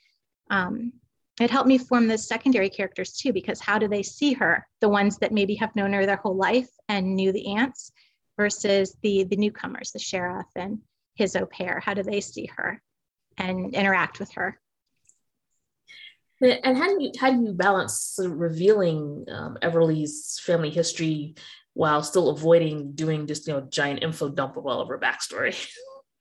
um, 0.50 0.92
it 1.40 1.50
helped 1.50 1.68
me 1.68 1.78
form 1.78 2.06
the 2.06 2.18
secondary 2.18 2.70
characters 2.70 3.12
too, 3.12 3.32
because 3.32 3.60
how 3.60 3.78
do 3.78 3.88
they 3.88 4.02
see 4.02 4.32
her? 4.34 4.66
The 4.80 4.88
ones 4.88 5.18
that 5.18 5.32
maybe 5.32 5.54
have 5.56 5.76
known 5.76 5.92
her 5.92 6.06
their 6.06 6.16
whole 6.16 6.36
life 6.36 6.68
and 6.88 7.14
knew 7.16 7.32
the 7.32 7.54
aunts 7.56 7.92
versus 8.36 8.96
the 9.02 9.24
the 9.24 9.36
newcomers, 9.36 9.92
the 9.92 9.98
sheriff 9.98 10.46
and 10.56 10.80
his 11.20 11.36
au 11.36 11.46
pair? 11.46 11.80
How 11.80 11.94
do 11.94 12.02
they 12.02 12.20
see 12.20 12.48
her 12.56 12.82
and 13.36 13.74
interact 13.74 14.18
with 14.18 14.32
her? 14.32 14.58
And 16.40 16.76
how 16.76 16.86
do 16.88 17.04
you 17.04 17.12
how 17.20 17.30
do 17.30 17.42
you 17.44 17.52
balance 17.52 18.18
revealing 18.18 19.26
um, 19.30 19.58
Everly's 19.60 20.40
family 20.42 20.70
history 20.70 21.34
while 21.74 22.02
still 22.02 22.30
avoiding 22.30 22.92
doing 22.92 23.26
just 23.26 23.46
you 23.46 23.52
know 23.52 23.60
giant 23.60 24.02
info 24.02 24.30
dump 24.30 24.56
of 24.56 24.66
all 24.66 24.80
of 24.80 24.88
her 24.88 24.98
backstory? 24.98 25.54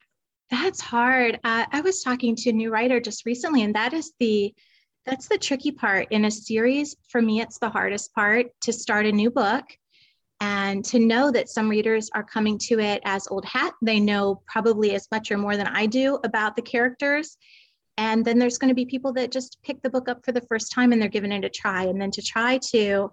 That's 0.50 0.80
hard. 0.80 1.36
Uh, 1.42 1.64
I 1.72 1.80
was 1.80 2.02
talking 2.02 2.36
to 2.36 2.50
a 2.50 2.52
new 2.52 2.70
writer 2.70 3.00
just 3.00 3.24
recently, 3.24 3.62
and 3.62 3.74
that 3.74 3.94
is 3.94 4.12
the 4.20 4.54
that's 5.06 5.28
the 5.28 5.38
tricky 5.38 5.72
part 5.72 6.08
in 6.10 6.26
a 6.26 6.30
series. 6.30 6.96
For 7.08 7.22
me, 7.22 7.40
it's 7.40 7.58
the 7.58 7.70
hardest 7.70 8.12
part 8.14 8.48
to 8.62 8.72
start 8.74 9.06
a 9.06 9.12
new 9.12 9.30
book 9.30 9.64
and 10.40 10.84
to 10.86 10.98
know 10.98 11.30
that 11.30 11.48
some 11.48 11.68
readers 11.68 12.10
are 12.14 12.24
coming 12.24 12.58
to 12.58 12.80
it 12.80 13.02
as 13.04 13.28
old 13.28 13.44
hat. 13.44 13.74
They 13.82 14.00
know 14.00 14.42
probably 14.46 14.94
as 14.94 15.06
much 15.12 15.30
or 15.30 15.38
more 15.38 15.56
than 15.56 15.66
I 15.66 15.86
do 15.86 16.18
about 16.24 16.56
the 16.56 16.62
characters. 16.62 17.36
And 17.98 18.24
then 18.24 18.38
there's 18.38 18.56
going 18.56 18.70
to 18.70 18.74
be 18.74 18.86
people 18.86 19.12
that 19.14 19.30
just 19.30 19.58
pick 19.62 19.82
the 19.82 19.90
book 19.90 20.08
up 20.08 20.24
for 20.24 20.32
the 20.32 20.40
first 20.42 20.72
time 20.72 20.92
and 20.92 21.00
they're 21.00 21.08
giving 21.08 21.32
it 21.32 21.44
a 21.44 21.50
try. 21.50 21.84
And 21.84 22.00
then 22.00 22.10
to 22.12 22.22
try 22.22 22.58
to 22.72 23.12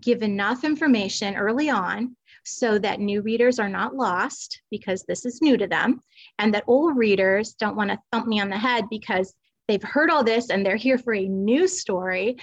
give 0.00 0.22
enough 0.22 0.62
information 0.62 1.34
early 1.34 1.68
on 1.68 2.16
so 2.44 2.78
that 2.78 3.00
new 3.00 3.22
readers 3.22 3.58
are 3.58 3.68
not 3.68 3.96
lost 3.96 4.62
because 4.70 5.02
this 5.02 5.26
is 5.26 5.42
new 5.42 5.56
to 5.56 5.66
them, 5.66 6.00
and 6.38 6.54
that 6.54 6.64
old 6.66 6.96
readers 6.96 7.54
don't 7.54 7.76
want 7.76 7.90
to 7.90 7.98
thump 8.12 8.26
me 8.26 8.40
on 8.40 8.48
the 8.48 8.58
head 8.58 8.84
because 8.88 9.34
they've 9.68 9.82
heard 9.82 10.10
all 10.10 10.24
this 10.24 10.50
and 10.50 10.64
they're 10.64 10.76
here 10.76 10.98
for 10.98 11.14
a 11.14 11.28
new 11.28 11.66
story. 11.66 12.36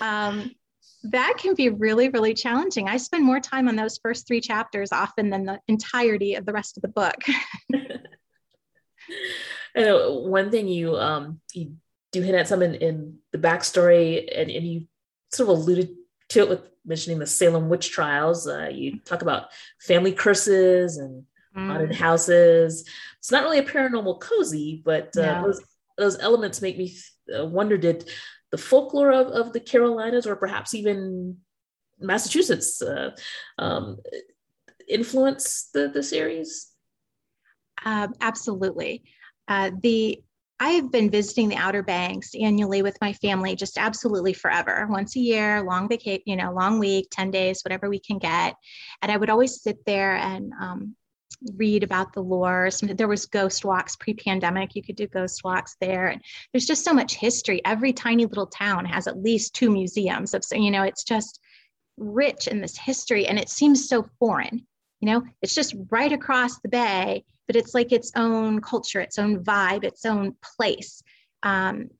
Um, 0.00 0.50
that 1.04 1.34
can 1.38 1.54
be 1.54 1.68
really, 1.68 2.08
really 2.08 2.34
challenging. 2.34 2.88
I 2.88 2.96
spend 2.96 3.24
more 3.24 3.40
time 3.40 3.68
on 3.68 3.76
those 3.76 3.98
first 3.98 4.26
three 4.26 4.40
chapters 4.40 4.92
often 4.92 5.30
than 5.30 5.44
the 5.44 5.60
entirety 5.68 6.34
of 6.34 6.46
the 6.46 6.52
rest 6.52 6.76
of 6.76 6.82
the 6.82 6.88
book. 6.88 7.16
and 9.74 10.30
one 10.30 10.50
thing 10.50 10.68
you 10.68 10.96
um, 10.96 11.40
you 11.52 11.74
do 12.12 12.22
hint 12.22 12.36
at 12.36 12.48
some 12.48 12.62
in, 12.62 12.74
in 12.76 13.18
the 13.32 13.38
backstory, 13.38 14.28
and, 14.34 14.50
and 14.50 14.66
you 14.66 14.86
sort 15.32 15.50
of 15.50 15.58
alluded 15.58 15.90
to 16.30 16.40
it 16.40 16.48
with 16.48 16.70
mentioning 16.84 17.18
the 17.18 17.26
Salem 17.26 17.68
witch 17.68 17.90
trials. 17.90 18.46
Uh, 18.46 18.70
you 18.72 19.00
talk 19.00 19.22
about 19.22 19.48
family 19.80 20.12
curses 20.12 20.96
and 20.96 21.24
mm. 21.56 21.66
haunted 21.66 21.94
houses. 21.94 22.88
It's 23.18 23.30
not 23.30 23.42
really 23.42 23.58
a 23.58 23.64
paranormal 23.64 24.20
cozy, 24.20 24.82
but 24.84 25.16
uh, 25.16 25.40
no. 25.40 25.42
those, 25.44 25.60
those 25.96 26.18
elements 26.18 26.62
make 26.62 26.78
me 26.78 26.96
uh, 27.36 27.46
wonder 27.46 27.76
did 27.76 28.08
the 28.54 28.58
folklore 28.58 29.10
of, 29.10 29.26
of 29.32 29.52
the 29.52 29.58
Carolinas 29.58 30.28
or 30.28 30.36
perhaps 30.36 30.74
even 30.74 31.36
Massachusetts 31.98 32.80
uh, 32.80 33.10
um, 33.58 33.98
influence 34.88 35.70
the, 35.74 35.88
the 35.88 36.04
series? 36.04 36.70
Uh, 37.84 38.06
absolutely. 38.20 39.02
Uh, 39.48 39.72
the 39.82 40.22
I've 40.60 40.92
been 40.92 41.10
visiting 41.10 41.48
the 41.48 41.56
Outer 41.56 41.82
Banks 41.82 42.30
annually 42.40 42.82
with 42.82 42.96
my 43.00 43.12
family, 43.14 43.56
just 43.56 43.76
absolutely 43.76 44.32
forever, 44.32 44.86
once 44.88 45.16
a 45.16 45.20
year, 45.20 45.64
long 45.64 45.88
vacation, 45.88 46.22
you 46.24 46.36
know, 46.36 46.52
long 46.52 46.78
week, 46.78 47.08
10 47.10 47.32
days, 47.32 47.62
whatever 47.64 47.90
we 47.90 47.98
can 47.98 48.18
get. 48.18 48.54
And 49.02 49.10
I 49.10 49.16
would 49.16 49.30
always 49.30 49.62
sit 49.62 49.84
there 49.84 50.14
and 50.14 50.52
um, 50.62 50.94
read 51.56 51.82
about 51.82 52.12
the 52.12 52.22
lore. 52.22 52.70
Some, 52.70 52.96
there 52.96 53.08
was 53.08 53.26
ghost 53.26 53.64
walks 53.64 53.96
pre-pandemic. 53.96 54.74
You 54.74 54.82
could 54.82 54.96
do 54.96 55.06
ghost 55.06 55.44
walks 55.44 55.76
there. 55.80 56.08
And 56.08 56.22
there's 56.52 56.66
just 56.66 56.84
so 56.84 56.94
much 56.94 57.14
history. 57.14 57.60
Every 57.64 57.92
tiny 57.92 58.26
little 58.26 58.46
town 58.46 58.84
has 58.86 59.06
at 59.06 59.22
least 59.22 59.54
two 59.54 59.70
museums 59.70 60.34
of, 60.34 60.44
so, 60.44 60.56
you 60.56 60.70
know, 60.70 60.82
it's 60.82 61.04
just 61.04 61.40
rich 61.96 62.48
in 62.48 62.60
this 62.60 62.76
history 62.76 63.26
and 63.26 63.38
it 63.38 63.48
seems 63.48 63.88
so 63.88 64.08
foreign. 64.18 64.66
You 65.00 65.10
know, 65.10 65.22
it's 65.42 65.54
just 65.54 65.74
right 65.90 66.12
across 66.12 66.58
the 66.60 66.68
bay 66.68 67.24
but 67.46 67.56
it's 67.56 67.74
like 67.74 67.92
its 67.92 68.12
own 68.16 68.60
culture, 68.60 69.00
its 69.00 69.18
own 69.18 69.42
vibe, 69.44 69.84
its 69.84 70.04
own 70.04 70.34
place. 70.42 71.02
Um, 71.42 71.90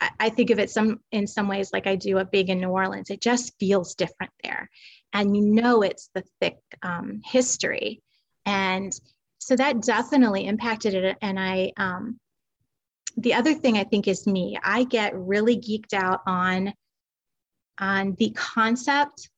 I, 0.00 0.10
I 0.20 0.28
think 0.30 0.50
of 0.50 0.58
it 0.58 0.70
some 0.70 1.00
in 1.12 1.26
some 1.26 1.48
ways 1.48 1.70
like 1.72 1.86
I 1.86 1.96
do 1.96 2.18
of 2.18 2.30
being 2.30 2.48
in 2.48 2.60
New 2.60 2.70
Orleans. 2.70 3.10
It 3.10 3.20
just 3.20 3.58
feels 3.58 3.94
different 3.94 4.32
there, 4.42 4.70
and 5.12 5.36
you 5.36 5.42
know 5.42 5.82
it's 5.82 6.10
the 6.14 6.24
thick 6.40 6.58
um, 6.82 7.20
history, 7.24 8.02
and 8.48 8.98
so 9.38 9.54
that 9.56 9.82
definitely 9.82 10.46
impacted 10.46 10.94
it. 10.94 11.18
And 11.20 11.38
I, 11.38 11.72
um, 11.76 12.18
the 13.18 13.34
other 13.34 13.52
thing 13.52 13.76
I 13.76 13.84
think 13.84 14.08
is 14.08 14.26
me. 14.26 14.58
I 14.62 14.84
get 14.84 15.14
really 15.14 15.56
geeked 15.56 15.92
out 15.92 16.20
on 16.26 16.72
on 17.80 18.16
the 18.18 18.30
concept 18.30 19.28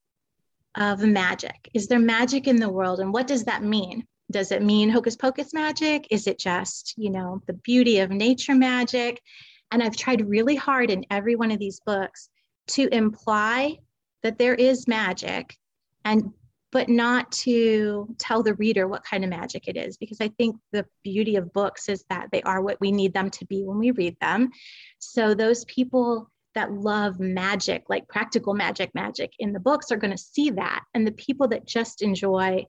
of 0.77 1.01
magic. 1.01 1.69
Is 1.75 1.89
there 1.89 1.99
magic 1.99 2.47
in 2.47 2.57
the 2.57 2.71
world, 2.71 3.01
and 3.01 3.13
what 3.13 3.27
does 3.27 3.45
that 3.45 3.65
mean? 3.65 4.07
Does 4.31 4.53
it 4.53 4.63
mean 4.63 4.89
hocus 4.89 5.17
pocus 5.17 5.53
magic? 5.53 6.07
Is 6.11 6.29
it 6.29 6.39
just, 6.39 6.95
you 6.97 7.11
know, 7.11 7.43
the 7.49 7.55
beauty 7.55 7.99
of 7.99 8.11
nature 8.11 8.55
magic? 8.55 9.21
And 9.73 9.83
I've 9.83 9.97
tried 9.97 10.29
really 10.29 10.57
hard 10.57 10.91
in 10.91 11.05
every 11.11 11.35
one 11.35 11.51
of 11.51 11.59
these 11.59 11.81
books 11.85 12.31
to 12.69 12.89
imply 12.95 13.79
that 14.23 14.39
there 14.39 14.55
is 14.55 14.87
magic 14.87 15.57
and 16.05 16.33
but 16.73 16.89
not 16.89 17.31
to 17.33 18.15
tell 18.19 18.43
the 18.43 18.55
reader 18.55 18.87
what 18.87 19.05
kind 19.05 19.25
of 19.25 19.31
magic 19.31 19.67
it 19.67 19.77
is 19.77 19.97
because 19.97 20.21
i 20.21 20.29
think 20.29 20.57
the 20.73 20.87
beauty 21.03 21.37
of 21.37 21.53
books 21.53 21.89
is 21.89 22.05
that 22.09 22.29
they 22.33 22.43
are 22.43 22.63
what 22.63 22.81
we 22.81 22.93
need 22.93 23.13
them 23.13 23.31
to 23.31 23.45
be 23.47 23.63
when 23.65 23.79
we 23.79 23.91
read 23.91 24.17
them. 24.21 24.51
So 24.99 25.35
those 25.35 25.65
people 25.67 26.31
that 26.55 26.73
love 26.73 27.21
magic 27.21 27.85
like 27.89 28.09
practical 28.09 28.55
magic 28.55 28.91
magic 28.95 29.33
in 29.39 29.53
the 29.53 29.61
books 29.61 29.93
are 29.93 29.97
going 29.97 30.11
to 30.11 30.19
see 30.19 30.51
that. 30.51 30.83
And 30.95 31.07
the 31.07 31.13
people 31.13 31.49
that 31.49 31.67
just 31.67 32.03
enjoy 32.03 32.67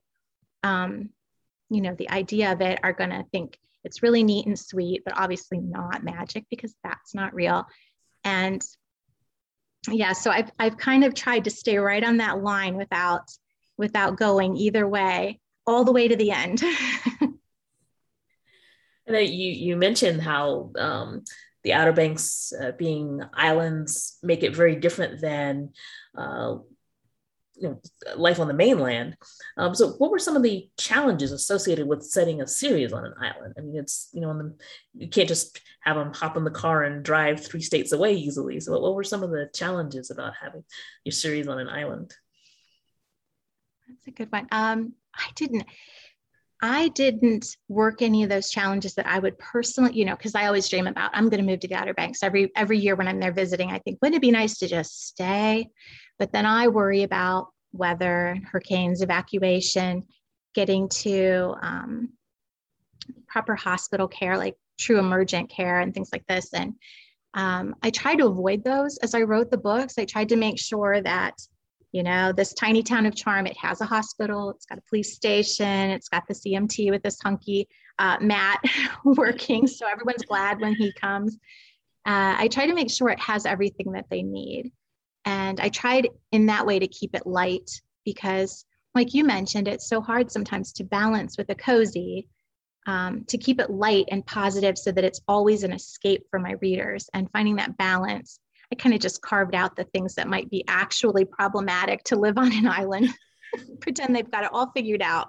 um, 0.62 1.10
you 1.70 1.80
know 1.80 1.94
the 1.98 2.10
idea 2.10 2.52
of 2.52 2.60
it 2.60 2.78
are 2.82 2.92
going 2.92 3.10
to 3.10 3.24
think 3.32 3.58
it's 3.84 4.02
really 4.02 4.22
neat 4.22 4.46
and 4.46 4.58
sweet 4.58 5.02
but 5.04 5.18
obviously 5.18 5.58
not 5.58 6.04
magic 6.04 6.44
because 6.50 6.74
that's 6.84 7.14
not 7.14 7.34
real. 7.34 7.64
And 8.24 8.62
yeah 9.90 10.12
so 10.12 10.30
i've, 10.30 10.48
I've 10.60 10.76
kind 10.76 11.02
of 11.02 11.12
tried 11.12 11.42
to 11.42 11.50
stay 11.50 11.76
right 11.76 12.04
on 12.04 12.18
that 12.18 12.40
line 12.40 12.76
without 12.76 13.28
without 13.76 14.16
going 14.16 14.56
either 14.56 14.86
way 14.86 15.40
all 15.66 15.84
the 15.84 15.92
way 15.92 16.08
to 16.08 16.16
the 16.16 16.30
end 16.30 16.62
and 19.06 19.16
you 19.16 19.50
you 19.50 19.76
mentioned 19.76 20.20
how 20.20 20.70
um, 20.78 21.24
the 21.64 21.72
outer 21.72 21.92
banks 21.92 22.52
uh, 22.60 22.72
being 22.72 23.20
islands 23.34 24.18
make 24.22 24.42
it 24.42 24.54
very 24.54 24.76
different 24.76 25.20
than 25.20 25.70
uh, 26.16 26.56
you 27.62 27.68
know, 27.68 27.80
life 28.16 28.40
on 28.40 28.48
the 28.48 28.54
mainland. 28.54 29.16
Um, 29.56 29.74
so, 29.74 29.90
what 29.92 30.10
were 30.10 30.18
some 30.18 30.36
of 30.36 30.42
the 30.42 30.68
challenges 30.76 31.30
associated 31.30 31.86
with 31.86 32.02
setting 32.02 32.40
a 32.40 32.46
series 32.46 32.92
on 32.92 33.04
an 33.04 33.14
island? 33.20 33.54
I 33.56 33.60
mean, 33.60 33.76
it's 33.76 34.08
you 34.12 34.20
know, 34.20 34.36
the, 34.36 34.54
you 34.94 35.08
can't 35.08 35.28
just 35.28 35.60
have 35.82 35.96
them 35.96 36.12
hop 36.12 36.36
in 36.36 36.44
the 36.44 36.50
car 36.50 36.82
and 36.82 37.04
drive 37.04 37.44
three 37.44 37.60
states 37.60 37.92
away 37.92 38.14
easily. 38.14 38.58
So, 38.58 38.78
what 38.80 38.94
were 38.94 39.04
some 39.04 39.22
of 39.22 39.30
the 39.30 39.48
challenges 39.54 40.10
about 40.10 40.32
having 40.40 40.64
your 41.04 41.12
series 41.12 41.46
on 41.46 41.60
an 41.60 41.68
island? 41.68 42.14
That's 43.92 44.06
a 44.06 44.10
good 44.10 44.32
one. 44.32 44.48
Um, 44.50 44.94
I 45.14 45.28
didn't. 45.34 45.64
I 46.64 46.88
didn't 46.88 47.56
work 47.68 48.02
any 48.02 48.22
of 48.22 48.28
those 48.28 48.48
challenges 48.48 48.94
that 48.94 49.06
I 49.08 49.18
would 49.18 49.36
personally, 49.36 49.94
you 49.94 50.04
know, 50.04 50.14
because 50.14 50.36
I 50.36 50.46
always 50.46 50.68
dream 50.68 50.86
about 50.86 51.10
I'm 51.12 51.28
going 51.28 51.44
to 51.44 51.50
move 51.50 51.58
to 51.60 51.68
the 51.68 51.74
Outer 51.74 51.92
Banks 51.92 52.22
every 52.22 52.52
every 52.54 52.78
year 52.78 52.94
when 52.94 53.08
I'm 53.08 53.18
there 53.18 53.32
visiting. 53.32 53.72
I 53.72 53.80
think 53.80 53.98
wouldn't 54.00 54.16
it 54.16 54.22
be 54.22 54.30
nice 54.30 54.58
to 54.58 54.68
just 54.68 55.08
stay? 55.08 55.68
But 56.20 56.32
then 56.32 56.46
I 56.46 56.68
worry 56.68 57.02
about 57.02 57.48
weather, 57.72 58.38
hurricanes, 58.50 59.02
evacuation, 59.02 60.04
getting 60.54 60.88
to 60.88 61.56
um, 61.62 62.10
proper 63.26 63.56
hospital 63.56 64.06
care, 64.06 64.38
like 64.38 64.54
true 64.78 65.00
emergent 65.00 65.50
care 65.50 65.80
and 65.80 65.92
things 65.92 66.10
like 66.12 66.26
this. 66.28 66.52
And 66.52 66.74
um, 67.34 67.74
I 67.82 67.90
try 67.90 68.14
to 68.14 68.26
avoid 68.26 68.62
those 68.62 68.98
as 68.98 69.14
I 69.14 69.22
wrote 69.22 69.50
the 69.50 69.58
books. 69.58 69.98
I 69.98 70.04
tried 70.04 70.28
to 70.28 70.36
make 70.36 70.60
sure 70.60 71.00
that, 71.00 71.34
you 71.92 72.02
know, 72.02 72.32
this 72.32 72.54
tiny 72.54 72.82
town 72.82 73.04
of 73.04 73.14
charm, 73.14 73.46
it 73.46 73.56
has 73.58 73.82
a 73.82 73.86
hospital, 73.86 74.50
it's 74.50 74.64
got 74.64 74.78
a 74.78 74.82
police 74.88 75.14
station, 75.14 75.90
it's 75.90 76.08
got 76.08 76.26
the 76.26 76.34
EMT 76.34 76.90
with 76.90 77.02
this 77.02 77.20
hunky 77.22 77.68
uh, 77.98 78.16
Matt 78.20 78.60
working. 79.04 79.66
So 79.66 79.86
everyone's 79.86 80.24
glad 80.24 80.60
when 80.60 80.74
he 80.74 80.92
comes. 80.92 81.36
Uh, 82.06 82.34
I 82.38 82.48
try 82.48 82.66
to 82.66 82.74
make 82.74 82.90
sure 82.90 83.10
it 83.10 83.20
has 83.20 83.46
everything 83.46 83.92
that 83.92 84.06
they 84.10 84.22
need. 84.22 84.72
And 85.24 85.60
I 85.60 85.68
tried 85.68 86.08
in 86.32 86.46
that 86.46 86.66
way 86.66 86.78
to 86.78 86.88
keep 86.88 87.14
it 87.14 87.26
light 87.26 87.70
because, 88.04 88.64
like 88.94 89.14
you 89.14 89.22
mentioned, 89.22 89.68
it's 89.68 89.88
so 89.88 90.00
hard 90.00 90.32
sometimes 90.32 90.72
to 90.72 90.84
balance 90.84 91.38
with 91.38 91.48
a 91.50 91.54
cozy, 91.54 92.26
um, 92.86 93.24
to 93.28 93.38
keep 93.38 93.60
it 93.60 93.70
light 93.70 94.06
and 94.10 94.26
positive 94.26 94.76
so 94.76 94.90
that 94.90 95.04
it's 95.04 95.20
always 95.28 95.62
an 95.62 95.72
escape 95.72 96.24
for 96.30 96.40
my 96.40 96.52
readers. 96.60 97.08
And 97.14 97.30
finding 97.30 97.56
that 97.56 97.76
balance, 97.76 98.40
I 98.72 98.74
kind 98.74 98.94
of 98.94 99.02
just 99.02 99.20
carved 99.20 99.54
out 99.54 99.76
the 99.76 99.84
things 99.84 100.14
that 100.14 100.28
might 100.28 100.48
be 100.48 100.64
actually 100.66 101.26
problematic 101.26 102.02
to 102.04 102.16
live 102.16 102.38
on 102.38 102.50
an 102.52 102.66
island, 102.66 103.10
pretend 103.80 104.16
they've 104.16 104.30
got 104.30 104.44
it 104.44 104.50
all 104.50 104.72
figured 104.74 105.02
out. 105.02 105.28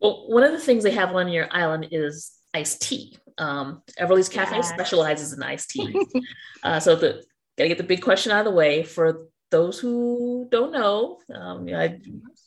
well, 0.00 0.28
one 0.28 0.44
of 0.44 0.52
the 0.52 0.60
things 0.60 0.84
they 0.84 0.90
have 0.90 1.16
on 1.16 1.28
your 1.28 1.48
island 1.50 1.88
is 1.90 2.32
iced 2.52 2.82
tea. 2.82 3.16
Um, 3.38 3.82
Everly's 3.96 4.28
Cafe 4.28 4.54
yes. 4.54 4.68
specializes 4.68 5.32
in 5.32 5.42
iced 5.42 5.70
tea. 5.70 5.98
uh, 6.62 6.78
so 6.78 6.94
the 6.94 7.24
gotta 7.56 7.68
get 7.68 7.78
the 7.78 7.84
big 7.84 8.02
question 8.02 8.30
out 8.30 8.40
of 8.40 8.44
the 8.44 8.50
way 8.50 8.82
for 8.82 9.28
those 9.50 9.78
who 9.78 10.46
don't 10.50 10.72
know. 10.72 11.20
Um, 11.34 11.66
you 11.66 11.72
know 11.72 11.80
I, 11.80 12.00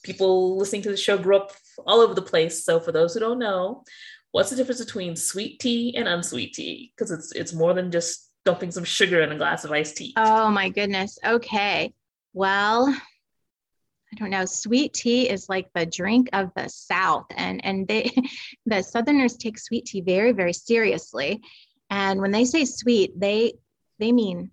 people 0.04 0.56
listening 0.56 0.84
to 0.84 0.92
the 0.92 0.98
show 0.98 1.18
grew 1.18 1.38
up 1.38 1.54
all 1.88 2.00
over 2.00 2.14
the 2.14 2.22
place. 2.22 2.64
So 2.64 2.80
for 2.80 2.92
those 2.92 3.16
who 3.16 3.20
don't 3.22 3.40
know, 3.40 3.84
what's 4.32 4.52
the 4.52 4.56
difference 4.56 4.84
between 4.84 5.16
sweet 5.16 5.60
tea 5.60 5.96
and 5.96 6.08
unsweet 6.08 6.54
tea? 6.54 6.94
Because 6.96 7.10
it's 7.10 7.32
it's 7.32 7.54
more 7.54 7.74
than 7.74 7.90
just 7.90 8.31
dumping 8.46 8.72
some 8.72 8.84
sugar 8.84 9.22
in 9.22 9.32
a 9.32 9.38
glass 9.38 9.64
of 9.64 9.72
iced 9.72 9.98
tea. 9.98 10.14
Oh 10.18 10.50
my 10.50 10.70
goodness. 10.70 11.18
Okay. 11.26 11.94
Well, 12.34 12.88
I 12.90 14.18
don't 14.18 14.30
know. 14.30 14.46
Sweet 14.46 14.94
tea 14.94 15.30
is 15.30 15.48
like 15.48 15.68
the 15.74 15.86
drink 15.86 16.30
of 16.34 16.52
the 16.56 16.68
South, 16.68 17.26
and 17.36 17.64
and 17.64 17.88
they, 17.88 18.12
the 18.66 18.82
Southerners 18.82 19.38
take 19.38 19.58
sweet 19.58 19.86
tea 19.86 20.02
very 20.02 20.32
very 20.32 20.54
seriously. 20.54 21.42
And 21.90 22.22
when 22.22 22.32
they 22.32 22.46
say 22.46 22.66
sweet, 22.66 23.18
they 23.20 23.54
they 24.00 24.12
mean 24.12 24.52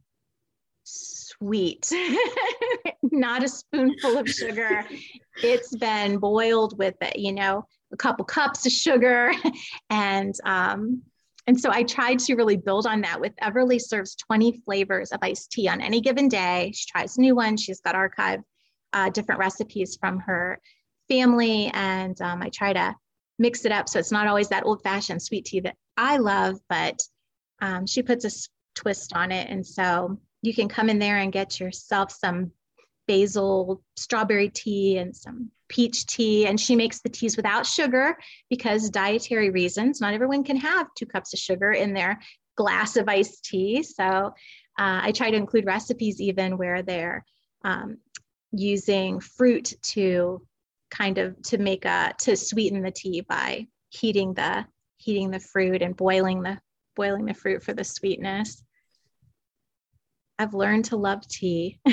sweet, 0.84 1.90
not 3.02 3.44
a 3.44 3.48
spoonful 3.48 4.18
of 4.18 4.28
sugar. 4.28 4.84
it's 5.42 5.74
been 5.76 6.18
boiled 6.18 6.78
with, 6.78 6.94
it. 7.00 7.18
you 7.18 7.32
know, 7.32 7.64
a 7.92 7.96
couple 7.96 8.24
cups 8.24 8.66
of 8.66 8.72
sugar, 8.72 9.32
and 9.90 10.34
um, 10.44 11.02
and 11.48 11.58
so 11.58 11.70
I 11.72 11.82
tried 11.82 12.18
to 12.20 12.34
really 12.34 12.58
build 12.58 12.86
on 12.86 13.00
that. 13.00 13.22
With 13.22 13.34
Everly 13.36 13.80
serves 13.80 14.14
20 14.16 14.60
flavors 14.66 15.12
of 15.12 15.20
iced 15.22 15.50
tea 15.50 15.66
on 15.66 15.80
any 15.80 16.02
given 16.02 16.28
day. 16.28 16.72
She 16.74 16.86
tries 16.90 17.16
new 17.16 17.34
ones. 17.34 17.62
She's 17.62 17.80
got 17.80 17.94
archived 17.94 18.42
uh, 18.92 19.08
different 19.08 19.38
recipes 19.38 19.96
from 19.98 20.18
her 20.20 20.60
family, 21.08 21.70
and 21.72 22.20
um, 22.20 22.42
I 22.42 22.50
try 22.50 22.74
to 22.74 22.94
mix 23.38 23.64
it 23.64 23.72
up 23.72 23.88
so 23.88 23.98
it's 23.98 24.12
not 24.12 24.26
always 24.26 24.50
that 24.50 24.66
old-fashioned 24.66 25.22
sweet 25.22 25.46
tea 25.46 25.60
that 25.60 25.76
I 25.96 26.18
love, 26.18 26.56
but 26.68 27.00
um, 27.62 27.86
she 27.86 28.02
puts 28.02 28.26
a 28.26 28.48
twist 28.74 29.14
on 29.14 29.32
it, 29.32 29.48
and 29.48 29.66
so 29.66 30.20
you 30.42 30.52
can 30.52 30.68
come 30.68 30.90
in 30.90 30.98
there 30.98 31.16
and 31.16 31.32
get 31.32 31.58
yourself 31.58 32.12
some 32.12 32.52
basil 33.06 33.82
strawberry 33.96 34.50
tea 34.50 34.98
and 34.98 35.16
some 35.16 35.50
peach 35.68 36.06
tea 36.06 36.46
and 36.46 36.58
she 36.58 36.74
makes 36.74 37.00
the 37.00 37.08
teas 37.08 37.36
without 37.36 37.66
sugar 37.66 38.16
because 38.48 38.90
dietary 38.90 39.50
reasons. 39.50 40.00
Not 40.00 40.14
everyone 40.14 40.44
can 40.44 40.56
have 40.56 40.88
two 40.94 41.06
cups 41.06 41.32
of 41.32 41.38
sugar 41.38 41.72
in 41.72 41.92
their 41.92 42.18
glass 42.56 42.96
of 42.96 43.08
iced 43.08 43.44
tea. 43.44 43.82
So 43.82 44.32
uh, 44.78 45.00
i 45.02 45.12
try 45.12 45.30
to 45.30 45.36
include 45.36 45.66
recipes 45.66 46.20
even 46.20 46.56
where 46.56 46.82
they're 46.82 47.24
um, 47.64 47.98
using 48.52 49.20
fruit 49.20 49.74
to 49.82 50.40
kind 50.90 51.18
of 51.18 51.40
to 51.42 51.58
make 51.58 51.84
a 51.84 52.14
to 52.18 52.36
sweeten 52.36 52.82
the 52.82 52.90
tea 52.90 53.20
by 53.20 53.66
heating 53.90 54.32
the 54.34 54.64
heating 54.96 55.30
the 55.30 55.40
fruit 55.40 55.82
and 55.82 55.96
boiling 55.96 56.42
the 56.42 56.58
boiling 56.96 57.26
the 57.26 57.34
fruit 57.34 57.62
for 57.62 57.74
the 57.74 57.84
sweetness. 57.84 58.62
I've 60.38 60.54
learned 60.54 60.86
to 60.86 60.96
love 60.96 61.26
tea 61.26 61.80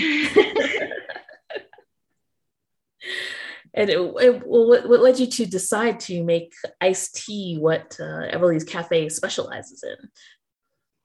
and 3.75 3.89
it, 3.89 3.97
it, 3.97 4.47
what, 4.47 4.87
what 4.87 5.01
led 5.01 5.19
you 5.19 5.27
to 5.27 5.45
decide 5.45 5.99
to 6.01 6.23
make 6.23 6.53
iced 6.81 7.15
tea 7.25 7.57
what 7.59 7.97
uh, 7.99 8.25
Everly's 8.29 8.63
Cafe 8.63 9.09
specializes 9.09 9.83
in? 9.83 10.09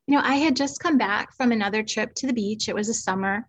You 0.07 0.17
know, 0.17 0.23
I 0.25 0.37
had 0.37 0.57
just 0.57 0.81
come 0.81 0.97
back 0.97 1.35
from 1.37 1.53
another 1.53 1.83
trip 1.83 2.15
to 2.17 2.27
the 2.27 2.33
beach. 2.33 2.69
It 2.69 2.75
was 2.75 2.89
a 2.89 2.95
summer. 2.95 3.49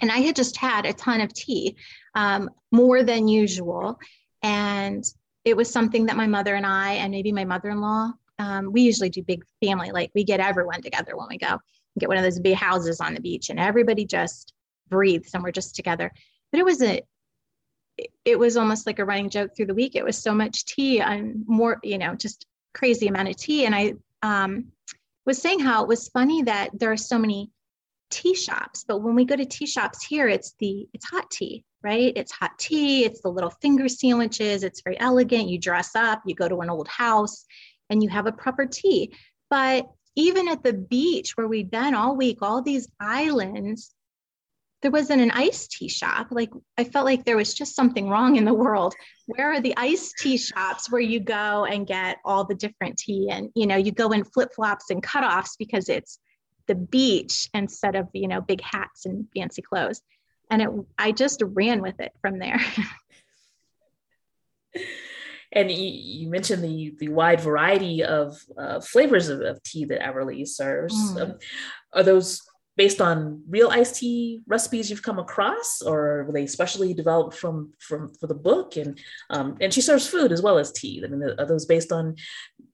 And 0.00 0.10
I 0.10 0.18
had 0.18 0.34
just 0.34 0.56
had 0.56 0.86
a 0.86 0.92
ton 0.94 1.20
of 1.20 1.32
tea, 1.34 1.76
um, 2.14 2.48
more 2.70 3.02
than 3.02 3.28
usual. 3.28 3.98
And 4.42 5.04
it 5.44 5.56
was 5.56 5.70
something 5.70 6.06
that 6.06 6.16
my 6.16 6.26
mother 6.26 6.54
and 6.54 6.66
I, 6.66 6.94
and 6.94 7.10
maybe 7.10 7.32
my 7.32 7.44
mother 7.44 7.68
in 7.68 7.80
law, 7.80 8.12
um, 8.38 8.72
we 8.72 8.80
usually 8.80 9.10
do 9.10 9.22
big 9.22 9.44
family, 9.62 9.90
like 9.92 10.10
we 10.14 10.24
get 10.24 10.40
everyone 10.40 10.80
together 10.80 11.16
when 11.16 11.28
we 11.28 11.38
go 11.38 11.58
get 11.98 12.08
one 12.08 12.16
of 12.16 12.24
those 12.24 12.40
big 12.40 12.54
houses 12.54 13.00
on 13.00 13.14
the 13.14 13.20
beach 13.20 13.50
and 13.50 13.60
everybody 13.60 14.04
just 14.04 14.54
breathes 14.88 15.34
and 15.34 15.42
we're 15.42 15.50
just 15.50 15.76
together. 15.76 16.10
But 16.50 16.60
it 16.60 16.64
was 16.64 16.82
a 16.82 17.02
it 18.24 18.38
was 18.38 18.56
almost 18.56 18.86
like 18.86 18.98
a 18.98 19.04
running 19.04 19.30
joke 19.30 19.54
through 19.54 19.66
the 19.66 19.74
week. 19.74 19.94
It 19.94 20.04
was 20.04 20.16
so 20.16 20.32
much 20.32 20.64
tea 20.64 21.00
and 21.00 21.44
more, 21.46 21.78
you 21.82 21.98
know, 21.98 22.14
just 22.14 22.46
crazy 22.74 23.08
amount 23.08 23.28
of 23.28 23.36
tea. 23.36 23.66
And 23.66 23.74
I 23.74 23.94
um, 24.22 24.72
was 25.26 25.40
saying 25.40 25.60
how 25.60 25.82
it 25.82 25.88
was 25.88 26.08
funny 26.08 26.42
that 26.42 26.70
there 26.78 26.92
are 26.92 26.96
so 26.96 27.18
many 27.18 27.50
tea 28.10 28.34
shops, 28.34 28.84
but 28.86 28.98
when 28.98 29.14
we 29.14 29.24
go 29.24 29.36
to 29.36 29.44
tea 29.44 29.66
shops 29.66 30.04
here, 30.04 30.28
it's 30.28 30.54
the 30.58 30.86
it's 30.92 31.08
hot 31.08 31.30
tea, 31.30 31.64
right? 31.82 32.12
It's 32.16 32.32
hot 32.32 32.58
tea. 32.58 33.04
It's 33.04 33.22
the 33.22 33.30
little 33.30 33.50
finger 33.50 33.88
sandwiches. 33.88 34.62
It's 34.62 34.82
very 34.82 34.98
elegant. 35.00 35.48
You 35.48 35.58
dress 35.58 35.94
up. 35.94 36.22
You 36.26 36.34
go 36.34 36.48
to 36.48 36.60
an 36.60 36.70
old 36.70 36.88
house, 36.88 37.44
and 37.90 38.02
you 38.02 38.08
have 38.10 38.26
a 38.26 38.32
proper 38.32 38.66
tea. 38.66 39.14
But 39.50 39.86
even 40.14 40.48
at 40.48 40.62
the 40.62 40.74
beach 40.74 41.36
where 41.36 41.48
we'd 41.48 41.70
been 41.70 41.94
all 41.94 42.16
week, 42.16 42.38
all 42.42 42.62
these 42.62 42.88
islands, 43.00 43.94
there 44.82 44.90
wasn't 44.90 45.22
an 45.22 45.30
iced 45.30 45.70
tea 45.70 45.88
shop. 45.88 46.28
Like 46.30 46.50
I 46.76 46.84
felt 46.84 47.06
like 47.06 47.24
there 47.24 47.36
was 47.36 47.54
just 47.54 47.76
something 47.76 48.08
wrong 48.08 48.36
in 48.36 48.44
the 48.44 48.52
world. 48.52 48.94
Where 49.26 49.52
are 49.52 49.60
the 49.60 49.74
iced 49.76 50.14
tea 50.18 50.36
shops 50.36 50.90
where 50.90 51.00
you 51.00 51.20
go 51.20 51.64
and 51.64 51.86
get 51.86 52.18
all 52.24 52.44
the 52.44 52.56
different 52.56 52.98
tea 52.98 53.28
and 53.30 53.50
you 53.54 53.66
know 53.66 53.76
you 53.76 53.92
go 53.92 54.10
in 54.10 54.24
flip 54.24 54.50
flops 54.54 54.90
and 54.90 55.02
cutoffs 55.02 55.56
because 55.58 55.88
it's 55.88 56.18
the 56.66 56.74
beach 56.74 57.48
instead 57.54 57.94
of 57.94 58.08
you 58.12 58.28
know 58.28 58.40
big 58.40 58.60
hats 58.60 59.06
and 59.06 59.26
fancy 59.34 59.62
clothes. 59.62 60.02
And 60.50 60.60
it, 60.60 60.68
I 60.98 61.12
just 61.12 61.42
ran 61.44 61.80
with 61.80 61.98
it 62.00 62.12
from 62.20 62.38
there. 62.38 62.60
and 65.52 65.70
you, 65.70 65.90
you, 66.22 66.28
mentioned 66.28 66.64
the 66.64 66.94
the 66.98 67.08
wide 67.08 67.40
variety 67.40 68.02
of 68.02 68.36
uh, 68.58 68.80
flavors 68.80 69.28
of, 69.28 69.40
of, 69.42 69.62
tea 69.62 69.84
that 69.86 70.00
Everly 70.00 70.46
serves. 70.46 70.94
Mm. 71.12 71.22
Um, 71.22 71.38
are 71.94 72.02
those 72.02 72.42
based 72.76 73.00
on 73.00 73.42
real 73.48 73.68
iced 73.68 73.96
tea 73.96 74.42
recipes 74.46 74.88
you've 74.88 75.02
come 75.02 75.18
across, 75.18 75.82
or 75.82 76.24
were 76.24 76.32
they 76.32 76.46
specially 76.46 76.94
developed 76.94 77.34
from 77.36 77.72
from 77.78 78.12
for 78.14 78.26
the 78.26 78.34
book? 78.34 78.76
And 78.76 78.98
um, 79.30 79.56
and 79.60 79.72
she 79.72 79.80
serves 79.80 80.06
food 80.06 80.32
as 80.32 80.42
well 80.42 80.58
as 80.58 80.72
tea. 80.72 81.02
I 81.04 81.08
mean, 81.08 81.22
are 81.22 81.46
those 81.46 81.66
based 81.66 81.92
on 81.92 82.16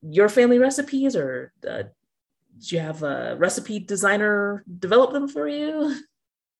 your 0.01 0.29
family 0.29 0.59
recipes, 0.59 1.15
or 1.15 1.51
uh, 1.67 1.83
do 2.59 2.75
you 2.75 2.79
have 2.79 3.03
a 3.03 3.35
recipe 3.37 3.79
designer 3.79 4.63
develop 4.79 5.13
them 5.13 5.27
for 5.27 5.47
you? 5.47 5.95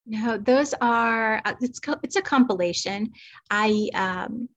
No, 0.06 0.38
those 0.38 0.73
are 0.82 1.41
uh, 1.45 1.54
it's 1.62 1.80
it's 2.04 2.15
a 2.15 2.21
compilation. 2.21 3.12
I 3.52 3.89
um, 3.93 4.49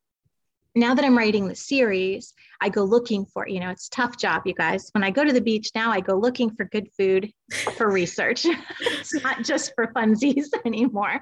now 0.75 0.95
that 0.95 1.05
I'm 1.05 1.17
writing 1.17 1.49
the 1.49 1.55
series, 1.55 2.33
I 2.61 2.71
go 2.71 2.85
looking 2.85 3.27
for, 3.27 3.47
you 3.47 3.61
know, 3.61 3.69
it's 3.69 3.89
tough 3.91 4.17
job, 4.17 4.43
you 4.47 4.55
guys. 4.55 4.89
When 4.93 5.05
I 5.05 5.11
go 5.11 5.23
to 5.23 5.33
the 5.33 5.41
beach 5.41 5.71
now, 5.75 5.91
I 5.91 6.01
go 6.01 6.15
looking 6.15 6.55
for 6.55 6.65
good 6.65 6.89
food 6.97 7.31
for 7.77 7.91
research. 7.93 8.47
it's 8.47 9.15
not 9.23 9.45
just 9.45 9.73
for 9.75 9.89
funsies 9.89 10.47
anymore. 10.65 11.21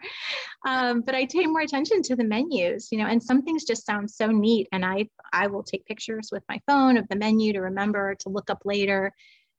Um, 0.66 1.00
but 1.00 1.16
I 1.16 1.26
pay 1.26 1.46
more 1.46 1.62
attention 1.62 2.02
to 2.02 2.16
the 2.16 2.24
menus, 2.24 2.88
you 2.92 2.98
know, 2.98 3.06
and 3.06 3.20
some 3.20 3.42
things 3.42 3.64
just 3.64 3.84
sound 3.84 4.08
so 4.08 4.28
neat. 4.28 4.68
And 4.70 4.84
I, 4.84 5.08
I 5.32 5.48
will 5.48 5.64
take 5.64 5.84
pictures 5.84 6.28
with 6.30 6.44
my 6.48 6.60
phone 6.68 6.96
of 6.96 7.08
the 7.08 7.16
menu 7.16 7.52
to 7.54 7.60
remember 7.60 8.14
to 8.20 8.28
look 8.28 8.50
up 8.50 8.62
later. 8.64 9.12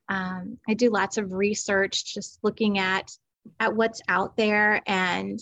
Um, 0.08 0.58
I 0.66 0.74
do 0.74 0.90
lots 0.90 1.18
of 1.18 1.32
research, 1.32 2.14
just 2.14 2.38
looking 2.42 2.78
at, 2.78 3.10
at 3.60 3.74
what's 3.74 4.00
out 4.08 4.36
there 4.36 4.82
and 4.86 5.38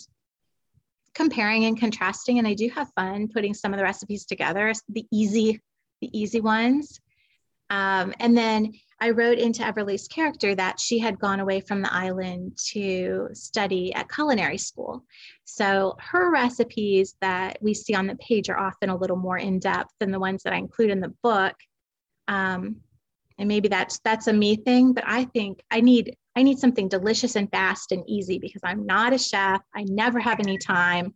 comparing 1.13 1.65
and 1.65 1.79
contrasting 1.79 2.39
and 2.39 2.47
i 2.47 2.53
do 2.53 2.69
have 2.69 2.89
fun 2.95 3.27
putting 3.27 3.53
some 3.53 3.73
of 3.73 3.77
the 3.77 3.83
recipes 3.83 4.25
together 4.25 4.71
the 4.89 5.05
easy 5.11 5.59
the 6.01 6.19
easy 6.19 6.41
ones. 6.41 6.99
Um, 7.69 8.13
and 8.19 8.37
then 8.37 8.73
i 8.99 9.11
wrote 9.11 9.37
into 9.37 9.65
everly's 9.65 10.07
character 10.07 10.53
that 10.55 10.79
she 10.79 10.99
had 10.99 11.19
gone 11.19 11.39
away 11.39 11.61
from 11.61 11.81
the 11.81 11.93
island 11.93 12.57
to 12.71 13.29
study 13.33 13.93
at 13.93 14.09
culinary 14.09 14.57
school. 14.57 15.05
So 15.45 15.95
her 15.99 16.31
recipes 16.31 17.15
that 17.21 17.57
we 17.61 17.73
see 17.73 17.95
on 17.95 18.07
the 18.07 18.17
page 18.17 18.49
are 18.49 18.59
often 18.59 18.89
a 18.89 18.97
little 18.97 19.15
more 19.15 19.37
in 19.37 19.59
depth 19.59 19.93
than 19.99 20.11
the 20.11 20.19
ones 20.19 20.43
that 20.43 20.53
i 20.53 20.57
include 20.57 20.89
in 20.89 20.99
the 20.99 21.13
book. 21.23 21.55
Um, 22.27 22.77
and 23.37 23.47
maybe 23.47 23.69
that's 23.69 23.99
that's 23.99 24.27
a 24.27 24.33
me 24.33 24.55
thing 24.55 24.93
but 24.93 25.03
i 25.07 25.23
think 25.25 25.63
i 25.71 25.81
need 25.81 26.15
I 26.35 26.43
need 26.43 26.59
something 26.59 26.87
delicious 26.87 27.35
and 27.35 27.49
fast 27.51 27.91
and 27.91 28.03
easy 28.07 28.39
because 28.39 28.61
I'm 28.63 28.85
not 28.85 29.13
a 29.13 29.17
chef. 29.17 29.61
I 29.75 29.83
never 29.83 30.19
have 30.19 30.39
any 30.39 30.57
time. 30.57 31.13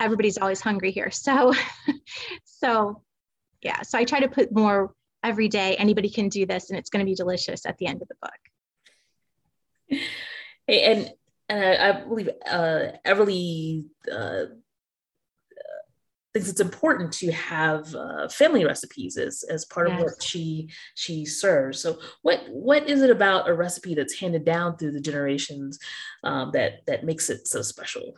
Everybody's 0.00 0.38
always 0.38 0.60
hungry 0.60 0.90
here. 0.90 1.10
So, 1.10 1.52
so 2.44 3.02
yeah. 3.62 3.82
So 3.82 3.98
I 3.98 4.04
try 4.04 4.20
to 4.20 4.28
put 4.28 4.52
more 4.52 4.94
every 5.22 5.48
day. 5.48 5.76
Anybody 5.76 6.08
can 6.08 6.28
do 6.28 6.46
this, 6.46 6.70
and 6.70 6.78
it's 6.78 6.90
going 6.90 7.04
to 7.04 7.10
be 7.10 7.14
delicious 7.14 7.66
at 7.66 7.76
the 7.78 7.86
end 7.86 8.02
of 8.02 8.08
the 8.08 8.16
book. 8.22 10.00
And 10.66 11.12
and 11.48 11.64
I, 11.64 11.88
I 11.88 11.92
believe 12.04 12.30
uh, 12.46 12.86
Everly 13.06 13.84
uh, 14.10 14.44
thinks 16.34 16.50
it's 16.50 16.60
important 16.60 17.12
to 17.12 17.30
have 17.30 17.94
uh, 17.94 18.28
family 18.28 18.64
recipes 18.64 19.16
as, 19.16 19.44
as 19.44 19.64
part 19.64 19.88
yes. 19.88 19.98
of 19.98 20.04
what 20.04 20.22
she 20.22 20.68
she 20.94 21.24
serves. 21.24 21.80
So 21.80 21.98
what 22.22 22.40
what 22.48 22.88
is 22.90 23.02
it 23.02 23.10
about 23.10 23.48
a 23.48 23.54
recipe 23.54 23.94
that's 23.94 24.18
handed 24.18 24.44
down 24.44 24.76
through 24.76 24.92
the 24.92 25.00
generations 25.00 25.78
um, 26.24 26.50
that 26.52 26.84
that 26.86 27.04
makes 27.04 27.30
it 27.30 27.46
so 27.46 27.62
special? 27.62 28.14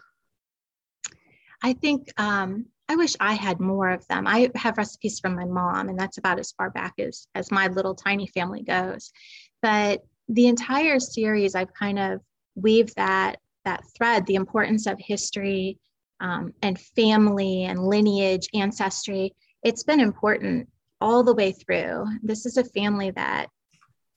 I 1.63 1.75
think 1.75 2.11
um, 2.19 2.67
I 2.89 2.97
wish 2.97 3.17
I 3.21 3.35
had 3.35 3.61
more 3.61 3.91
of 3.91 4.07
them. 4.09 4.27
I 4.27 4.51
have 4.55 4.79
recipes 4.79 5.21
from 5.21 5.37
my 5.37 5.45
mom, 5.45 5.89
and 5.89 5.99
that's 5.99 6.19
about 6.19 6.39
as 6.39 6.53
far 6.53 6.71
back 6.71 6.95
as 6.99 7.27
as 7.35 7.53
my 7.53 7.67
little 7.67 7.95
tiny 7.95 8.27
family 8.29 8.63
goes. 8.63 9.13
But 9.61 10.03
the 10.29 10.47
entire 10.47 10.99
series, 11.01 11.55
I've 11.55 11.75
kind 11.75 11.99
of 11.99 12.21
weaved 12.55 12.95
that 12.97 13.41
that 13.67 13.85
thread, 13.97 14.25
the 14.25 14.37
importance 14.37 14.87
of 14.87 14.99
history 14.99 15.79
um, 16.21 16.53
and 16.63 16.79
family 16.79 17.65
and 17.65 17.87
lineage, 17.87 18.49
ancestry. 18.55 19.35
It's 19.63 19.85
been 19.85 20.01
important 20.01 20.69
all 21.01 21.23
the 21.23 21.35
way 21.35 21.53
through. 21.53 22.07
This 22.23 22.47
is 22.47 22.57
a 22.57 22.65
family 22.65 23.11
that 23.11 23.49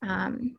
um, 0.01 0.55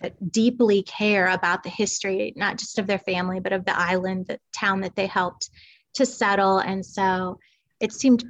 that 0.00 0.32
deeply 0.32 0.82
care 0.82 1.26
about 1.26 1.62
the 1.62 1.70
history, 1.70 2.32
not 2.36 2.56
just 2.56 2.78
of 2.78 2.86
their 2.86 3.00
family, 3.00 3.40
but 3.40 3.52
of 3.52 3.64
the 3.64 3.78
island, 3.78 4.26
the 4.26 4.38
town 4.52 4.80
that 4.80 4.94
they 4.94 5.06
helped 5.06 5.50
to 5.94 6.06
settle. 6.06 6.58
And 6.58 6.86
so 6.86 7.38
it 7.80 7.92
seemed 7.92 8.24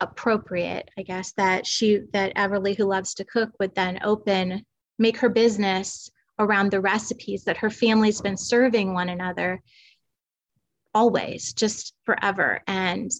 appropriate, 0.00 0.90
I 0.98 1.02
guess, 1.02 1.32
that 1.32 1.66
she 1.66 2.00
that 2.12 2.34
Everly, 2.34 2.76
who 2.76 2.84
loves 2.84 3.14
to 3.14 3.24
cook, 3.24 3.50
would 3.60 3.74
then 3.74 4.00
open, 4.02 4.64
make 4.98 5.18
her 5.18 5.28
business 5.28 6.10
around 6.38 6.70
the 6.70 6.80
recipes 6.80 7.44
that 7.44 7.58
her 7.58 7.70
family's 7.70 8.20
been 8.20 8.36
serving 8.36 8.92
one 8.92 9.08
another 9.08 9.62
always, 10.94 11.52
just 11.52 11.94
forever. 12.04 12.60
And 12.66 13.10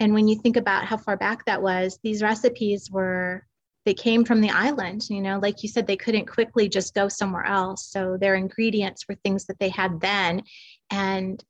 and 0.00 0.12
when 0.12 0.28
you 0.28 0.36
think 0.36 0.56
about 0.56 0.84
how 0.84 0.96
far 0.96 1.16
back 1.16 1.44
that 1.44 1.62
was, 1.62 1.98
these 2.02 2.22
recipes 2.22 2.90
were 2.90 3.46
they 3.84 3.94
came 3.94 4.24
from 4.24 4.40
the 4.40 4.50
island 4.50 5.06
you 5.10 5.20
know 5.20 5.38
like 5.38 5.62
you 5.62 5.68
said 5.68 5.86
they 5.86 5.94
couldn't 5.96 6.24
quickly 6.24 6.68
just 6.68 6.94
go 6.94 7.08
somewhere 7.08 7.44
else. 7.44 7.86
So 7.90 8.16
their 8.18 8.34
ingredients 8.34 9.04
were 9.08 9.16
things 9.16 9.44
that 9.46 9.58
they 9.58 9.68
had 9.68 10.00
then. 10.00 10.42
And 10.90 11.42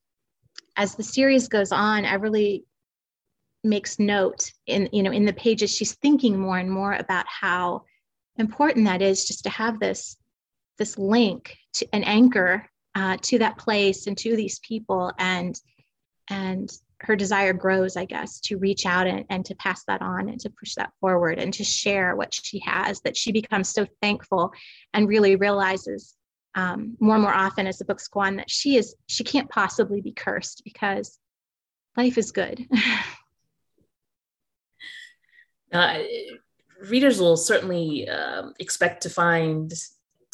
as 0.77 0.95
the 0.95 1.03
series 1.03 1.49
goes 1.49 1.71
on 1.71 2.05
everly 2.05 2.65
makes 3.63 3.99
note 3.99 4.51
in 4.67 4.89
you 4.93 5.03
know 5.03 5.13
in 5.13 5.25
the 5.25 5.33
pages 5.33 5.75
she's 5.75 5.95
thinking 5.95 6.39
more 6.39 6.59
and 6.59 6.71
more 6.71 6.93
about 6.93 7.25
how 7.29 7.85
important 8.37 8.85
that 8.85 9.01
is 9.01 9.25
just 9.25 9.45
to 9.45 9.51
have 9.51 9.79
this 9.79 10.17
this 10.79 10.99
link 10.99 11.57
to 11.75 11.87
an 11.93 12.05
anchor 12.05 12.69
uh, 12.95 13.17
to 13.23 13.39
that 13.39 13.59
place 13.59 14.07
and 14.07 14.17
to 14.19 14.37
these 14.37 14.59
people. 14.61 15.13
And 15.19 15.61
and 16.31 16.71
her 17.01 17.17
desire 17.17 17.53
grows 17.53 17.97
i 17.97 18.05
guess 18.05 18.41
to 18.41 18.57
reach 18.57 18.87
out 18.87 19.07
and, 19.07 19.25
and 19.31 19.45
to 19.45 19.55
pass 19.57 19.85
that 19.85 20.01
on 20.01 20.29
and 20.29 20.41
to 20.41 20.51
push 20.51 20.75
that 20.75 20.93
forward 21.01 21.39
and 21.39 21.53
to 21.53 21.65
share 21.65 22.17
what 22.17 22.33
she 22.33 22.61
has 22.61 23.01
that 23.03 23.17
she 23.17 23.33
becomes 23.33 23.69
so 23.69 23.87
thankful 24.01 24.53
and 24.93 25.09
really 25.09 25.37
realizes 25.37 26.15
um, 26.57 26.97
more 27.01 27.17
and 27.17 27.25
more 27.25 27.35
often 27.35 27.67
as 27.67 27.79
the 27.79 27.85
books 27.85 28.07
go 28.07 28.21
on 28.21 28.37
that 28.37 28.49
she 28.51 28.77
is 28.77 28.95
she 29.07 29.25
can't 29.25 29.51
possibly 29.51 30.01
be 30.01 30.13
cursed 30.13 30.63
because 30.65 31.19
life 31.97 32.19
is 32.19 32.33
good. 32.33 32.67
Uh, 35.73 35.99
readers 36.89 37.19
will 37.19 37.37
certainly 37.37 38.09
um, 38.09 38.55
expect 38.61 39.03
to 39.03 39.11
find 39.11 39.73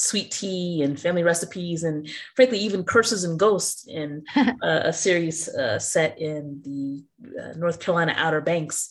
sweet 0.01 0.31
tea 0.31 0.83
and 0.83 0.99
family 0.99 1.23
recipes 1.23 1.85
and 1.85 2.09
frankly 2.35 2.59
even 2.59 2.85
curses 2.85 3.25
and 3.25 3.39
ghosts 3.39 3.87
in 3.87 4.25
uh, 4.37 4.53
a 4.63 4.93
series 4.93 5.49
uh, 5.49 5.79
set 5.79 6.19
in 6.19 6.61
the 6.65 7.05
uh, 7.41 7.53
north 7.57 7.81
carolina 7.81 8.15
outer 8.17 8.41
banks. 8.41 8.91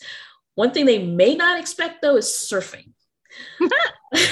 One 0.56 0.72
thing 0.72 0.86
they 0.86 1.04
may 1.04 1.36
not 1.36 1.60
expect 1.60 2.02
though 2.02 2.18
is 2.18 2.28
surfing. 2.28 2.92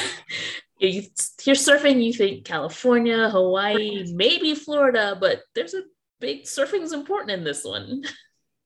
You 0.79 1.01
hear 1.41 1.55
surfing 1.55 2.03
you 2.03 2.13
think 2.13 2.45
california 2.45 3.29
hawaii 3.29 4.13
maybe 4.13 4.53
florida 4.53 5.17
but 5.19 5.41
there's 5.55 5.73
a 5.73 5.81
big 6.19 6.43
surfing 6.43 6.81
is 6.81 6.93
important 6.93 7.31
in 7.31 7.43
this 7.43 7.63
one. 7.63 8.03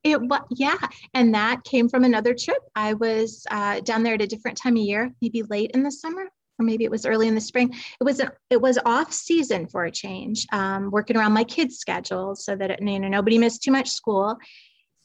It 0.03 0.19
was 0.19 0.41
yeah 0.49 0.77
and 1.13 1.33
that 1.35 1.63
came 1.63 1.87
from 1.87 2.03
another 2.03 2.33
trip. 2.33 2.57
I 2.75 2.95
was 2.95 3.45
uh, 3.51 3.81
down 3.81 4.03
there 4.03 4.15
at 4.15 4.21
a 4.21 4.27
different 4.27 4.57
time 4.57 4.75
of 4.75 4.83
year 4.83 5.11
maybe 5.21 5.43
late 5.43 5.71
in 5.71 5.83
the 5.83 5.91
summer 5.91 6.25
or 6.61 6.63
maybe 6.63 6.85
it 6.85 6.91
was 6.91 7.05
early 7.05 7.27
in 7.27 7.35
the 7.35 7.41
spring. 7.41 7.73
It 7.99 8.03
was 8.03 8.21
it 8.49 8.61
was 8.61 8.79
off 8.85 9.11
season 9.11 9.67
for 9.67 9.85
a 9.85 9.91
change, 9.91 10.47
um, 10.53 10.91
working 10.91 11.17
around 11.17 11.33
my 11.33 11.43
kids' 11.43 11.79
schedule 11.79 12.35
so 12.35 12.55
that 12.55 12.81
you 12.81 12.99
know 12.99 13.07
nobody 13.07 13.37
missed 13.37 13.63
too 13.63 13.71
much 13.71 13.89
school. 13.89 14.37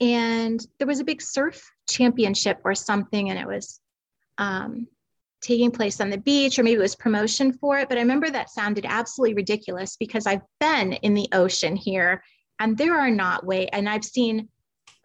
And 0.01 0.64
there 0.79 0.87
was 0.87 1.01
a 1.01 1.05
big 1.05 1.23
surf 1.23 1.69
championship 1.88 2.61
or 2.64 2.75
something, 2.75 3.31
and 3.31 3.38
it 3.38 3.47
was 3.47 3.81
um, 4.38 4.87
taking 5.40 5.71
place 5.71 6.01
on 6.01 6.11
the 6.11 6.19
beach, 6.19 6.59
or 6.59 6.62
maybe 6.62 6.79
it 6.79 6.83
was 6.83 6.95
promotion 6.95 7.53
for 7.55 7.79
it. 7.79 7.88
But 7.88 7.99
I 7.99 8.03
remember 8.03 8.31
that 8.31 8.51
sounded 8.51 8.85
absolutely 8.87 9.35
ridiculous 9.35 9.97
because 9.97 10.27
I've 10.27 10.42
been 10.61 10.92
in 10.92 11.14
the 11.14 11.29
ocean 11.33 11.77
here, 11.77 12.23
and 12.61 12.77
there 12.77 12.99
are 12.99 13.11
not 13.11 13.47
way. 13.47 13.69
And 13.69 13.88
I've 13.88 14.05
seen 14.05 14.49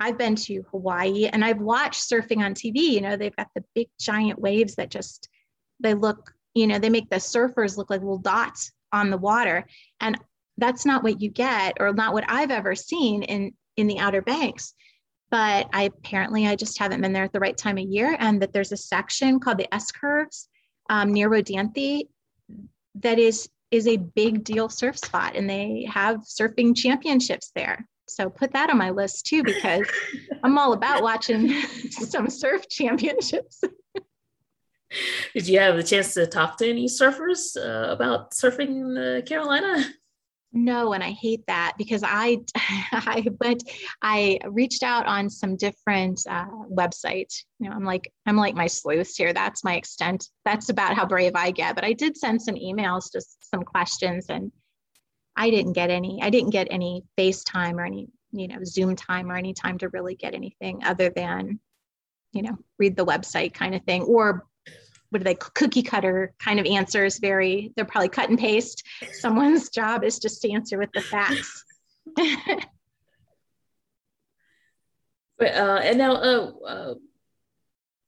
I've 0.01 0.17
been 0.17 0.35
to 0.35 0.63
Hawaii 0.71 1.27
and 1.27 1.45
I've 1.45 1.61
watched 1.61 2.09
surfing 2.09 2.43
on 2.43 2.55
TV. 2.55 2.77
You 2.77 3.01
know, 3.01 3.15
they've 3.15 3.35
got 3.35 3.49
the 3.53 3.63
big 3.75 3.87
giant 3.99 4.39
waves 4.39 4.75
that 4.75 4.89
just 4.89 5.29
they 5.79 5.93
look 5.93 6.33
you 6.53 6.67
know, 6.67 6.79
they 6.79 6.89
make 6.89 7.09
the 7.09 7.17
surfers 7.17 7.77
look 7.77 7.89
like 7.89 8.01
little 8.01 8.17
dots 8.17 8.71
on 8.91 9.09
the 9.09 9.17
water. 9.17 9.65
And 9.99 10.17
that's 10.57 10.85
not 10.85 11.03
what 11.03 11.21
you 11.21 11.29
get 11.29 11.77
or 11.79 11.93
not 11.93 12.13
what 12.13 12.25
I've 12.27 12.51
ever 12.51 12.75
seen 12.75 13.23
in 13.23 13.53
in 13.77 13.87
the 13.87 13.99
Outer 13.99 14.21
Banks. 14.21 14.73
But 15.29 15.69
I 15.73 15.83
apparently 15.83 16.45
I 16.45 16.55
just 16.55 16.77
haven't 16.77 17.01
been 17.01 17.13
there 17.13 17.23
at 17.23 17.31
the 17.31 17.39
right 17.39 17.57
time 17.57 17.77
of 17.77 17.85
year. 17.85 18.15
And 18.19 18.41
that 18.41 18.51
there's 18.51 18.73
a 18.73 18.77
section 18.77 19.39
called 19.39 19.57
the 19.57 19.73
S 19.73 19.91
curves 19.91 20.49
um, 20.89 21.13
near 21.13 21.29
Rodanthe 21.29 22.07
that 22.95 23.19
is 23.19 23.49
is 23.71 23.87
a 23.87 23.95
big 23.95 24.43
deal 24.43 24.67
surf 24.67 24.97
spot, 24.97 25.35
and 25.35 25.49
they 25.49 25.87
have 25.89 26.17
surfing 26.17 26.75
championships 26.75 27.51
there. 27.55 27.87
So 28.07 28.29
put 28.29 28.51
that 28.51 28.69
on 28.69 28.77
my 28.77 28.89
list 28.89 29.25
too, 29.25 29.43
because 29.43 29.87
I'm 30.43 30.57
all 30.57 30.73
about 30.73 31.01
watching 31.01 31.49
some 31.89 32.29
surf 32.29 32.67
championships. 32.69 33.63
Did 35.33 35.47
you 35.47 35.59
have 35.59 35.75
a 35.75 35.83
chance 35.83 36.13
to 36.13 36.27
talk 36.27 36.57
to 36.57 36.69
any 36.69 36.87
surfers 36.87 37.57
uh, 37.57 37.91
about 37.91 38.31
surfing 38.31 38.69
in 38.69 38.97
uh, 38.97 39.21
Carolina? 39.25 39.85
No, 40.53 40.91
and 40.91 41.01
I 41.01 41.11
hate 41.11 41.45
that 41.47 41.75
because 41.77 42.03
I 42.05 42.39
I 42.55 43.25
went 43.39 43.63
I 44.01 44.37
reached 44.49 44.83
out 44.83 45.05
on 45.05 45.29
some 45.29 45.55
different 45.55 46.21
uh, 46.29 46.45
websites. 46.69 47.43
You 47.59 47.69
know, 47.69 47.75
I'm 47.75 47.85
like 47.85 48.11
I'm 48.25 48.35
like 48.35 48.55
my 48.55 48.67
sleuths 48.67 49.15
here. 49.15 49.31
That's 49.31 49.63
my 49.63 49.75
extent. 49.75 50.27
That's 50.43 50.69
about 50.69 50.95
how 50.95 51.05
brave 51.05 51.33
I 51.35 51.51
get. 51.51 51.75
But 51.75 51.85
I 51.85 51.93
did 51.93 52.17
send 52.17 52.41
some 52.41 52.55
emails, 52.55 53.11
just 53.11 53.49
some 53.49 53.63
questions, 53.63 54.25
and 54.27 54.51
I 55.37 55.49
didn't 55.49 55.73
get 55.73 55.89
any. 55.89 56.19
I 56.21 56.29
didn't 56.29 56.49
get 56.49 56.67
any 56.69 57.03
FaceTime 57.17 57.75
or 57.75 57.85
any 57.85 58.09
you 58.33 58.49
know 58.49 58.59
Zoom 58.65 58.97
time 58.97 59.31
or 59.31 59.37
any 59.37 59.53
time 59.53 59.77
to 59.77 59.89
really 59.89 60.15
get 60.15 60.33
anything 60.33 60.83
other 60.83 61.09
than 61.09 61.61
you 62.33 62.41
know 62.41 62.57
read 62.77 62.97
the 62.97 63.05
website 63.05 63.53
kind 63.53 63.73
of 63.73 63.83
thing 63.83 64.01
or 64.03 64.45
what 65.11 65.21
are 65.21 65.25
they 65.25 65.35
cookie 65.35 65.83
cutter 65.83 66.33
kind 66.39 66.59
of 66.59 66.65
answers 66.65 67.19
very 67.19 67.71
they're 67.75 67.85
probably 67.85 68.09
cut 68.09 68.29
and 68.29 68.39
paste. 68.39 68.83
Someone's 69.11 69.69
job 69.69 70.03
is 70.03 70.19
just 70.19 70.41
to 70.41 70.51
answer 70.51 70.77
with 70.77 70.91
the 70.93 71.01
facts. 71.01 71.63
But, 75.41 75.55
uh, 75.55 75.79
and 75.83 75.97
now 75.97 76.13
uh, 76.17 76.51
uh, 76.67 76.93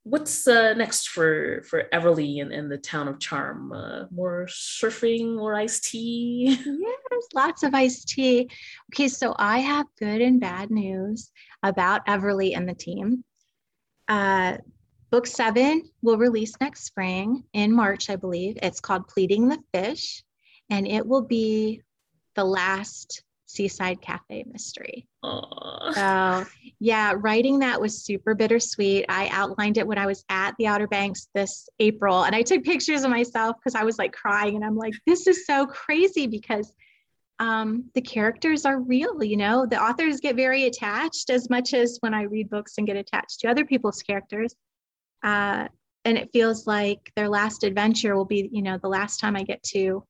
what's 0.04 0.48
uh, 0.48 0.76
next 0.76 1.10
for 1.10 1.63
for 1.63 1.86
everly 1.92 2.38
in, 2.38 2.52
in 2.52 2.70
the 2.70 2.78
town 2.78 3.08
of 3.08 3.20
charm? 3.20 3.72
Uh, 3.74 4.04
more 4.12 4.46
surfing 4.48 5.36
more 5.38 5.56
iced 5.56 5.86
tea? 5.86 6.60
Yes 6.66 7.28
lots 7.34 7.63
of 7.63 7.74
iced 7.74 8.08
tea. 8.10 8.50
Okay 8.94 9.08
so 9.08 9.34
i 9.39 9.60
have 9.60 9.88
good 9.98 10.22
and 10.22 10.39
bad 10.39 10.70
news 10.70 11.32
about 11.63 12.06
everly 12.06 12.56
and 12.56 12.70
the 12.70 12.76
team. 12.76 13.24
Uh, 14.08 14.58
Book 15.13 15.28
seven 15.28 15.84
will 16.02 16.17
release 16.17 16.56
next 16.60 16.86
spring 16.86 17.43
in 17.54 17.71
March, 17.71 18.10
I 18.10 18.15
believe. 18.15 18.58
It's 18.63 18.80
called 18.80 19.08
Pleading 19.08 19.47
the 19.47 19.60
Fish, 19.71 20.23
and 20.71 20.88
it 20.88 21.06
will 21.06 21.21
be 21.21 21.84
the 22.34 22.43
last 22.43 23.21
Seaside 23.45 24.02
Cafe 24.02 24.43
mystery. 24.52 25.06
Aww. 25.23 25.93
So, 25.93 26.49
yeah, 26.80 27.13
writing 27.15 27.60
that 27.60 27.80
was 27.80 28.04
super 28.04 28.34
bittersweet. 28.34 29.06
I 29.08 29.28
outlined 29.28 29.78
it 29.78 29.86
when 29.86 29.99
I 29.99 30.08
was 30.08 30.26
at 30.30 30.56
the 30.58 30.65
Outer 30.65 30.88
Banks 30.88 31.28
this 31.36 31.69
April, 31.78 32.23
and 32.23 32.36
I 32.36 32.41
took 32.41 32.63
pictures 32.63 33.04
of 33.04 33.12
myself 33.12 33.58
because 33.60 33.76
I 33.76 33.84
was 33.84 33.99
like 33.99 34.13
crying, 34.13 34.56
and 34.56 34.65
I'm 34.65 34.76
like, 34.76 34.95
this 35.06 35.28
is 35.28 35.45
so 35.45 35.67
crazy 35.67 36.26
because 36.26 36.73
um, 37.38 37.84
the 37.93 38.02
characters 38.02 38.65
are 38.65 38.80
real. 38.80 39.23
You 39.23 39.38
know, 39.38 39.67
the 39.67 39.80
authors 39.80 40.21
get 40.21 40.36
very 40.36 40.65
attached 40.65 41.30
as 41.30 41.52
much 41.52 41.76
as 41.76 41.99
when 41.99 42.15
I 42.15 42.23
read 42.23 42.49
books 42.49 42.80
and 42.80 42.88
get 42.88 42.97
attached 42.97 43.41
to 43.41 43.47
other 43.47 43.63
people's 43.63 44.02
characters. 44.02 44.56
Uh, 45.24 45.68
and 46.06 46.18
it 46.18 46.32
feels 46.34 46.68
like 46.68 47.12
their 47.16 47.30
last 47.30 47.64
adventure 47.64 48.16
will 48.16 48.26
be, 48.26 48.50
you 48.52 48.62
know, 48.62 48.78
the 48.78 48.90
last 48.90 49.20
time 49.20 49.36
I 49.36 49.44
get 49.44 49.64
to 49.64 50.04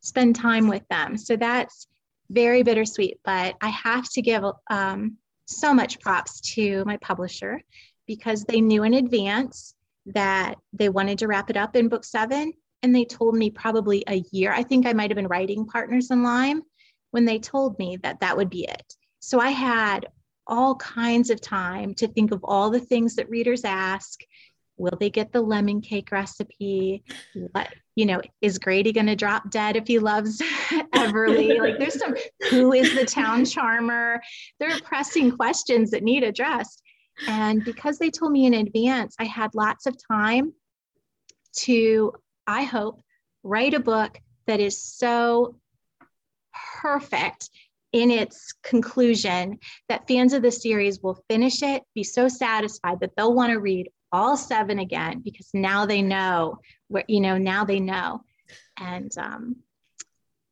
spend 0.00 0.36
time 0.36 0.68
with 0.68 0.86
them. 0.88 1.16
So 1.16 1.36
that's 1.36 1.88
very 2.30 2.62
bittersweet. 2.62 3.18
But 3.24 3.56
I 3.60 3.68
have 3.68 4.08
to 4.10 4.22
give 4.22 4.44
um, 4.70 5.16
so 5.46 5.74
much 5.74 5.98
props 6.00 6.40
to 6.54 6.84
my 6.84 6.96
publisher 6.98 7.60
because 8.06 8.44
they 8.44 8.60
knew 8.60 8.84
in 8.84 8.94
advance 8.94 9.74
that 10.06 10.54
they 10.72 10.88
wanted 10.88 11.18
to 11.18 11.26
wrap 11.26 11.50
it 11.50 11.56
up 11.56 11.74
in 11.74 11.88
book 11.88 12.04
seven. 12.04 12.52
And 12.84 12.94
they 12.94 13.04
told 13.04 13.34
me 13.34 13.50
probably 13.50 14.04
a 14.06 14.22
year. 14.30 14.52
I 14.52 14.62
think 14.62 14.86
I 14.86 14.92
might 14.92 15.10
have 15.10 15.16
been 15.16 15.26
writing 15.26 15.66
Partners 15.66 16.12
in 16.12 16.22
Lime 16.22 16.62
when 17.10 17.24
they 17.24 17.40
told 17.40 17.76
me 17.78 17.98
that 18.04 18.20
that 18.20 18.36
would 18.36 18.50
be 18.50 18.64
it. 18.64 18.94
So 19.18 19.40
I 19.40 19.50
had 19.50 20.06
all 20.48 20.74
kinds 20.76 21.30
of 21.30 21.40
time 21.40 21.94
to 21.94 22.08
think 22.08 22.32
of 22.32 22.40
all 22.42 22.70
the 22.70 22.80
things 22.80 23.14
that 23.16 23.30
readers 23.30 23.64
ask. 23.64 24.20
Will 24.76 24.96
they 24.98 25.10
get 25.10 25.32
the 25.32 25.40
lemon 25.40 25.80
cake 25.80 26.12
recipe? 26.12 27.02
What, 27.52 27.68
you 27.96 28.06
know, 28.06 28.22
is 28.40 28.58
Grady 28.58 28.92
going 28.92 29.06
to 29.06 29.16
drop 29.16 29.50
dead 29.50 29.76
if 29.76 29.86
he 29.86 29.98
loves 29.98 30.40
Everly? 30.94 31.58
like, 31.58 31.78
there's 31.78 31.98
some, 31.98 32.14
who 32.50 32.72
is 32.72 32.94
the 32.94 33.04
town 33.04 33.44
charmer? 33.44 34.20
There 34.60 34.70
are 34.70 34.80
pressing 34.80 35.32
questions 35.32 35.90
that 35.90 36.04
need 36.04 36.22
addressed. 36.22 36.82
And 37.26 37.64
because 37.64 37.98
they 37.98 38.10
told 38.10 38.32
me 38.32 38.46
in 38.46 38.54
advance, 38.54 39.16
I 39.18 39.24
had 39.24 39.54
lots 39.54 39.86
of 39.86 39.96
time 40.10 40.52
to, 41.56 42.12
I 42.46 42.62
hope, 42.62 43.02
write 43.42 43.74
a 43.74 43.80
book 43.80 44.18
that 44.46 44.60
is 44.60 44.80
so 44.80 45.56
perfect 46.80 47.50
in 48.02 48.10
its 48.10 48.52
conclusion 48.62 49.58
that 49.88 50.06
fans 50.08 50.32
of 50.32 50.42
the 50.42 50.50
series 50.50 51.00
will 51.02 51.22
finish 51.28 51.62
it, 51.62 51.82
be 51.94 52.04
so 52.04 52.28
satisfied 52.28 53.00
that 53.00 53.10
they'll 53.16 53.34
want 53.34 53.52
to 53.52 53.60
read 53.60 53.88
all 54.12 54.36
seven 54.36 54.78
again 54.78 55.20
because 55.24 55.50
now 55.52 55.86
they 55.86 56.02
know 56.02 56.58
where, 56.88 57.04
you 57.08 57.20
know, 57.20 57.36
now 57.36 57.64
they 57.64 57.80
know. 57.80 58.22
And 58.78 59.10
um, 59.18 59.56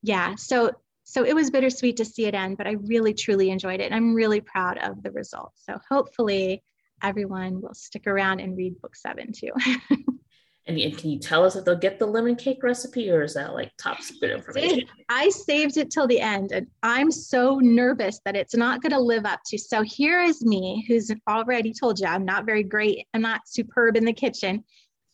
yeah, 0.03 0.35
so 0.37 0.73
so 1.09 1.25
it 1.25 1.35
was 1.35 1.51
bittersweet 1.51 1.97
to 1.99 2.05
see 2.05 2.27
it 2.27 2.35
end, 2.35 2.59
but 2.59 2.67
I 2.67 2.73
really 2.73 3.15
truly 3.15 3.51
enjoyed 3.51 3.81
it. 3.81 3.85
And 3.85 3.95
I'm 3.95 4.13
really 4.13 4.41
proud 4.41 4.79
of 4.79 5.05
the 5.05 5.13
results. 5.13 5.63
So 5.65 5.79
hopefully 5.89 6.65
everyone 7.01 7.61
will 7.61 7.75
stick 7.75 8.09
around 8.09 8.41
and 8.41 8.57
read 8.57 8.81
book 8.81 8.97
seven 8.97 9.31
too. 9.33 9.53
And, 10.69 10.79
and 10.79 10.99
can 10.99 11.11
you 11.11 11.19
tell 11.19 11.45
us 11.45 11.55
if 11.55 11.65
they'll 11.65 11.77
get 11.77 11.99
the 11.99 12.07
lemon 12.07 12.35
cake 12.35 12.63
recipe 12.63 13.09
or 13.11 13.23
is 13.23 13.35
that 13.35 13.55
like 13.55 13.71
top 13.79 14.01
secret 14.01 14.33
information? 14.33 14.89
I 15.09 15.29
saved 15.29 15.77
it 15.77 15.91
till 15.91 16.09
the 16.09 16.21
end 16.21 16.51
and 16.53 16.67
I'm 16.83 17.11
so 17.11 17.61
nervous 17.61 18.21
that 18.25 18.35
it's 18.35 18.57
not 18.57 18.83
going 18.83 18.93
to 18.93 19.01
live 19.01 19.27
up 19.27 19.41
to. 19.47 19.59
So 19.59 19.83
here 19.83 20.21
is 20.23 20.45
me, 20.45 20.85
who's 20.89 21.11
already 21.29 21.73
told 21.73 22.01
you 22.01 22.07
I'm 22.07 22.25
not 22.25 22.47
very 22.47 22.65
great, 22.65 23.07
I'm 23.15 23.23
not 23.23 23.43
superb 23.47 23.97
in 23.97 24.05
the 24.05 24.13
kitchen, 24.13 24.65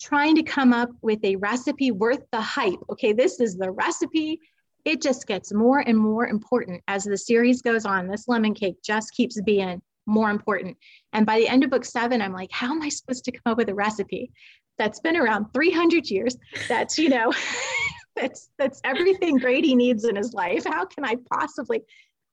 trying 0.01 0.37
to 0.37 0.43
come 0.43 0.73
up 0.73 0.91
with 1.03 1.23
a 1.23 1.37
recipe 1.37 1.91
worth 1.91 2.23
the 2.33 2.41
hype. 2.41 2.81
Okay, 2.91 3.13
this 3.13 3.39
is 3.39 3.57
the 3.57 3.71
recipe. 3.71 4.41
It 4.85 5.03
just 5.03 5.27
gets 5.27 5.53
more 5.53 5.81
and 5.81 5.97
more 5.97 6.27
important 6.27 6.83
as 6.89 7.05
the 7.05 7.19
series 7.19 7.61
goes 7.63 7.85
on. 7.85 8.09
This 8.09 8.27
lemon 8.27 8.55
cake 8.55 8.77
just 8.83 9.13
keeps 9.13 9.41
being 9.43 9.83
more 10.07 10.31
important. 10.31 10.77
And 11.13 11.25
by 11.25 11.39
the 11.39 11.49
end 11.49 11.63
of 11.63 11.71
book 11.71 11.85
seven, 11.85 12.21
I'm 12.21 12.33
like, 12.33 12.51
how 12.51 12.73
am 12.73 12.83
I 12.83 12.89
supposed 12.89 13.25
to 13.27 13.33
come 13.33 13.53
up 13.53 13.59
with 13.59 13.69
a 13.69 13.75
recipe? 13.75 14.33
That's 14.79 15.01
been 15.01 15.17
around 15.17 15.53
300 15.53 16.11
years. 16.11 16.37
That's, 16.69 16.99
you 16.99 17.09
know, 17.09 17.33
that's 18.17 18.51
that's 18.59 18.81
everything 18.85 19.39
Grady 19.39 19.75
needs 19.75 20.05
in 20.05 20.17
his 20.17 20.33
life. 20.33 20.65
How 20.65 20.85
can 20.85 21.05
I 21.05 21.17
possibly? 21.31 21.83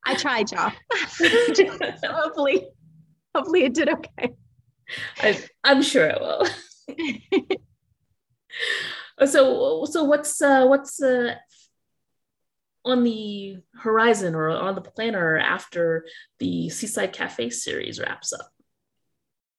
I 0.04 0.14
tried, 0.14 0.50
y'all. 0.50 0.72
so 1.08 1.26
hopefully, 2.04 2.66
hopefully 3.34 3.64
it 3.64 3.74
did 3.74 3.88
okay. 3.88 4.34
I, 5.18 5.42
I'm 5.62 5.82
sure 5.82 6.06
it 6.06 6.20
will. 6.20 6.46
so, 9.26 9.84
so 9.84 10.04
what's 10.04 10.40
uh, 10.40 10.66
what's 10.66 11.02
uh, 11.02 11.34
on 12.84 13.04
the 13.04 13.58
horizon 13.74 14.34
or 14.34 14.48
on 14.50 14.74
the 14.74 14.80
planner 14.80 15.38
after 15.38 16.06
the 16.38 16.70
Seaside 16.70 17.12
Cafe 17.12 17.50
series 17.50 18.00
wraps 18.00 18.32
up? 18.32 18.50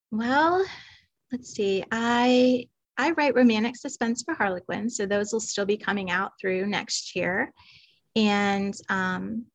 Well, 0.10 0.66
let's 1.32 1.54
see. 1.54 1.84
I 1.92 2.68
I 2.98 3.12
write 3.12 3.36
romantic 3.36 3.76
suspense 3.76 4.24
for 4.24 4.34
Harlequin, 4.34 4.90
so 4.90 5.06
those 5.06 5.34
will 5.34 5.40
still 5.40 5.66
be 5.66 5.78
coming 5.78 6.12
out 6.12 6.34
through 6.40 6.68
next 6.68 7.16
year. 7.16 7.52
And 8.16 8.74
um, 8.90 9.46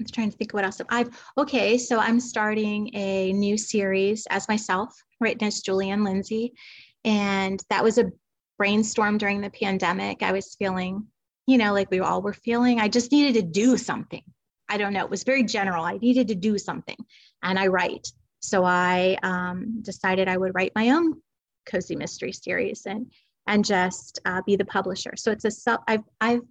I'm 0.00 0.06
trying 0.06 0.30
to 0.30 0.36
think 0.36 0.52
of 0.52 0.54
what 0.54 0.64
else 0.64 0.80
I've 0.88 1.10
okay. 1.38 1.78
So 1.78 1.98
I'm 1.98 2.20
starting 2.20 2.90
a 2.94 3.32
new 3.32 3.56
series 3.56 4.26
as 4.30 4.48
myself, 4.48 4.94
written 5.20 5.46
as 5.46 5.60
Julie 5.60 5.90
Anne 5.90 6.04
Lindsey, 6.04 6.54
and 7.04 7.62
that 7.70 7.84
was 7.84 7.98
a 7.98 8.10
brainstorm 8.58 9.18
during 9.18 9.40
the 9.40 9.50
pandemic. 9.50 10.22
I 10.22 10.32
was 10.32 10.56
feeling, 10.58 11.06
you 11.46 11.58
know, 11.58 11.72
like 11.72 11.90
we 11.90 12.00
all 12.00 12.22
were 12.22 12.32
feeling. 12.32 12.80
I 12.80 12.88
just 12.88 13.12
needed 13.12 13.34
to 13.34 13.42
do 13.42 13.76
something. 13.76 14.22
I 14.68 14.78
don't 14.78 14.94
know. 14.94 15.04
It 15.04 15.10
was 15.10 15.24
very 15.24 15.44
general. 15.44 15.84
I 15.84 15.98
needed 15.98 16.28
to 16.28 16.34
do 16.34 16.58
something, 16.58 16.96
and 17.42 17.58
I 17.58 17.68
write. 17.68 18.08
So 18.40 18.64
I 18.64 19.16
um, 19.22 19.80
decided 19.82 20.28
I 20.28 20.36
would 20.36 20.54
write 20.54 20.72
my 20.74 20.90
own 20.90 21.22
cozy 21.66 21.96
mystery 21.96 22.32
series 22.32 22.86
and 22.86 23.10
and 23.46 23.64
just 23.64 24.20
uh, 24.24 24.40
be 24.46 24.56
the 24.56 24.64
publisher. 24.64 25.14
So 25.16 25.30
it's 25.30 25.44
a 25.44 25.50
self. 25.50 25.80
I've 25.86 26.04
I've 26.20 26.42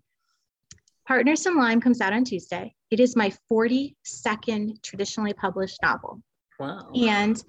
Partners 1.07 1.45
in 1.45 1.57
Lime 1.57 1.81
comes 1.81 1.99
out 1.99 2.13
on 2.13 2.23
Tuesday. 2.23 2.73
It 2.89 2.99
is 2.99 3.15
my 3.15 3.33
42nd 3.51 4.81
traditionally 4.81 5.33
published 5.33 5.79
novel. 5.81 6.21
Wow. 6.59 6.91
And 6.95 7.43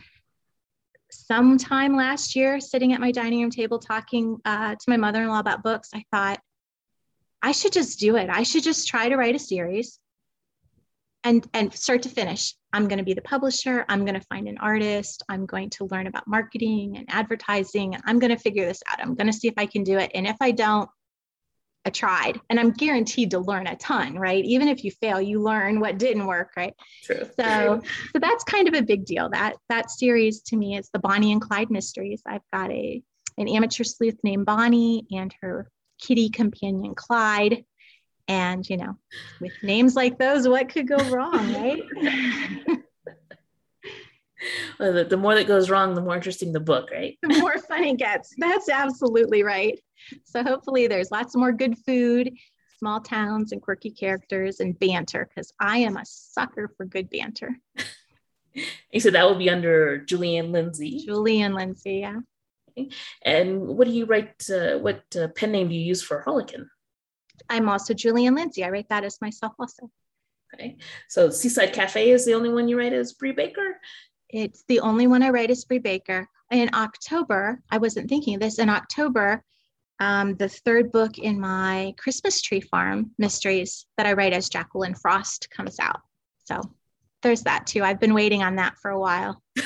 sometime 1.10 1.94
last 1.94 2.34
year, 2.34 2.58
sitting 2.58 2.92
at 2.94 3.00
my 3.00 3.12
dining 3.12 3.42
room 3.42 3.50
table 3.50 3.78
talking 3.78 4.38
uh, 4.44 4.74
to 4.74 4.84
my 4.88 4.96
mother 4.96 5.22
in 5.22 5.28
law 5.28 5.38
about 5.38 5.62
books, 5.62 5.90
I 5.94 6.04
thought, 6.10 6.40
I 7.42 7.52
should 7.52 7.72
just 7.72 8.00
do 8.00 8.16
it. 8.16 8.28
I 8.28 8.42
should 8.42 8.64
just 8.64 8.88
try 8.88 9.08
to 9.08 9.16
write 9.16 9.36
a 9.36 9.38
series 9.38 10.00
and 11.24 11.48
and 11.54 11.72
start 11.72 12.02
to 12.02 12.08
finish. 12.08 12.54
I'm 12.72 12.86
going 12.86 12.98
to 12.98 13.04
be 13.04 13.14
the 13.14 13.22
publisher. 13.22 13.84
I'm 13.88 14.04
going 14.04 14.18
to 14.18 14.26
find 14.26 14.46
an 14.46 14.58
artist. 14.58 15.22
I'm 15.28 15.46
going 15.46 15.70
to 15.70 15.86
learn 15.86 16.06
about 16.06 16.28
marketing 16.28 16.96
and 16.96 17.06
advertising 17.08 17.94
and 17.94 18.02
i'm 18.06 18.18
going 18.18 18.34
to 18.34 18.38
figure 18.38 18.66
this 18.66 18.82
out. 18.88 19.00
I'm 19.00 19.14
going 19.14 19.26
to 19.26 19.32
see 19.32 19.48
if 19.48 19.54
i 19.56 19.66
can 19.66 19.82
do 19.82 19.98
it. 19.98 20.10
And 20.14 20.26
if 20.26 20.36
i 20.40 20.50
don't 20.50 20.88
i 21.86 21.90
tried. 21.90 22.40
And 22.50 22.60
i'm 22.60 22.72
guaranteed 22.72 23.30
to 23.30 23.38
learn 23.38 23.66
a 23.66 23.76
ton 23.76 24.16
right? 24.16 24.44
Even 24.44 24.68
if 24.68 24.84
you 24.84 24.90
fail 24.90 25.20
you 25.20 25.42
learn 25.42 25.80
what 25.80 25.98
didn't 25.98 26.26
work 26.26 26.50
right? 26.56 26.74
True. 27.02 27.28
so 27.40 27.80
so 28.12 28.18
that's 28.18 28.44
kind 28.44 28.68
of 28.68 28.74
a 28.74 28.82
big 28.82 29.06
deal. 29.06 29.30
That 29.30 29.56
that 29.68 29.90
series 29.90 30.42
to 30.42 30.56
me 30.56 30.76
is 30.76 30.90
the 30.92 30.98
bonnie 30.98 31.32
and 31.32 31.40
clyde 31.40 31.70
mysteries. 31.70 32.22
I've 32.26 32.42
got 32.52 32.70
a 32.70 33.02
an 33.36 33.48
amateur 33.48 33.84
sleuth 33.84 34.18
named 34.22 34.46
bonnie 34.46 35.06
and 35.10 35.34
her 35.40 35.68
kitty 36.00 36.28
companion 36.28 36.94
clyde 36.94 37.64
and, 38.28 38.68
you 38.68 38.76
know, 38.76 38.96
with 39.40 39.52
names 39.62 39.94
like 39.94 40.18
those, 40.18 40.48
what 40.48 40.68
could 40.68 40.88
go 40.88 40.96
wrong, 41.10 41.52
right? 41.54 41.82
well, 44.78 44.92
the, 44.92 45.04
the 45.04 45.16
more 45.16 45.34
that 45.34 45.46
goes 45.46 45.70
wrong, 45.70 45.94
the 45.94 46.00
more 46.00 46.16
interesting 46.16 46.52
the 46.52 46.60
book, 46.60 46.90
right? 46.90 47.18
the 47.22 47.38
more 47.38 47.58
fun 47.58 47.84
it 47.84 47.98
gets. 47.98 48.34
That's 48.38 48.68
absolutely 48.68 49.42
right. 49.42 49.78
So 50.24 50.42
hopefully 50.42 50.86
there's 50.86 51.10
lots 51.10 51.36
more 51.36 51.52
good 51.52 51.76
food, 51.78 52.30
small 52.78 53.00
towns 53.00 53.52
and 53.52 53.62
quirky 53.62 53.90
characters 53.90 54.60
and 54.60 54.78
banter 54.78 55.28
because 55.28 55.52
I 55.60 55.78
am 55.78 55.96
a 55.96 56.04
sucker 56.04 56.70
for 56.76 56.86
good 56.86 57.10
banter. 57.10 57.56
You 58.92 59.00
said 59.00 59.14
that 59.14 59.24
will 59.24 59.34
be 59.34 59.50
under 59.50 59.98
Julie 59.98 60.36
Anne 60.36 60.52
Lindsey. 60.52 61.04
Julianne 61.04 61.56
Lindsay, 61.56 62.04
yeah. 62.06 62.20
And 63.22 63.66
what 63.66 63.86
do 63.86 63.92
you 63.92 64.04
write? 64.04 64.48
Uh, 64.48 64.78
what 64.78 65.02
uh, 65.20 65.28
pen 65.28 65.52
name 65.52 65.68
do 65.68 65.74
you 65.74 65.80
use 65.80 66.02
for 66.02 66.20
Harlequin? 66.20 66.68
I'm 67.48 67.68
also 67.68 67.94
Julie 67.94 68.26
Anne 68.26 68.34
Lindsey. 68.34 68.64
I 68.64 68.70
write 68.70 68.88
that 68.88 69.04
as 69.04 69.20
myself 69.20 69.52
also. 69.58 69.90
Okay. 70.54 70.76
So 71.08 71.30
Seaside 71.30 71.72
Cafe 71.72 72.10
is 72.10 72.24
the 72.24 72.34
only 72.34 72.48
one 72.48 72.68
you 72.68 72.78
write 72.78 72.92
as 72.92 73.12
Bree 73.12 73.32
Baker? 73.32 73.80
It's 74.28 74.64
the 74.68 74.80
only 74.80 75.06
one 75.06 75.22
I 75.22 75.30
write 75.30 75.50
as 75.50 75.64
Bree 75.64 75.78
Baker. 75.78 76.28
In 76.50 76.70
October, 76.74 77.60
I 77.70 77.78
wasn't 77.78 78.08
thinking 78.08 78.34
of 78.34 78.40
this. 78.40 78.58
In 78.58 78.68
October, 78.68 79.42
um, 80.00 80.36
the 80.36 80.48
third 80.48 80.92
book 80.92 81.18
in 81.18 81.40
my 81.40 81.94
Christmas 81.98 82.40
Tree 82.40 82.60
Farm 82.60 83.10
mysteries 83.18 83.86
that 83.96 84.06
I 84.06 84.12
write 84.12 84.32
as 84.32 84.48
Jacqueline 84.48 84.94
Frost 84.94 85.48
comes 85.50 85.78
out. 85.80 86.00
So 86.44 86.60
there's 87.22 87.42
that 87.42 87.66
too. 87.66 87.82
I've 87.82 88.00
been 88.00 88.14
waiting 88.14 88.42
on 88.42 88.56
that 88.56 88.76
for 88.78 88.90
a 88.90 88.98
while. 88.98 89.42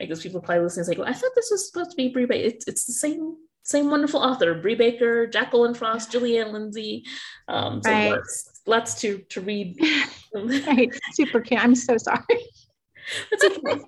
I 0.00 0.06
guess 0.06 0.22
people 0.22 0.40
probably 0.40 0.64
listening 0.64 0.82
is 0.82 0.88
like, 0.88 0.98
well, 0.98 1.08
I 1.08 1.12
thought 1.12 1.30
this 1.34 1.50
was 1.50 1.66
supposed 1.68 1.90
to 1.90 1.96
be 1.96 2.08
Bree 2.08 2.26
Baker. 2.26 2.46
It's, 2.48 2.66
it's 2.66 2.84
the 2.84 2.92
same 2.92 3.36
same 3.68 3.90
wonderful 3.90 4.20
author, 4.20 4.54
Bree 4.54 4.74
Baker, 4.74 5.26
Jacqueline 5.26 5.74
Frost, 5.74 6.10
Julie 6.10 6.38
Anne 6.38 6.54
Lindsey. 6.54 7.04
Um, 7.48 7.82
so 7.82 7.90
right. 7.90 8.12
lots, 8.12 8.62
lots 8.66 9.00
to 9.02 9.18
to 9.28 9.42
read. 9.42 9.78
right, 10.34 10.90
super 11.12 11.40
cute. 11.40 11.62
I'm 11.62 11.74
so 11.74 11.98
sorry. 11.98 12.24
That's 13.30 13.44
okay. 13.44 13.80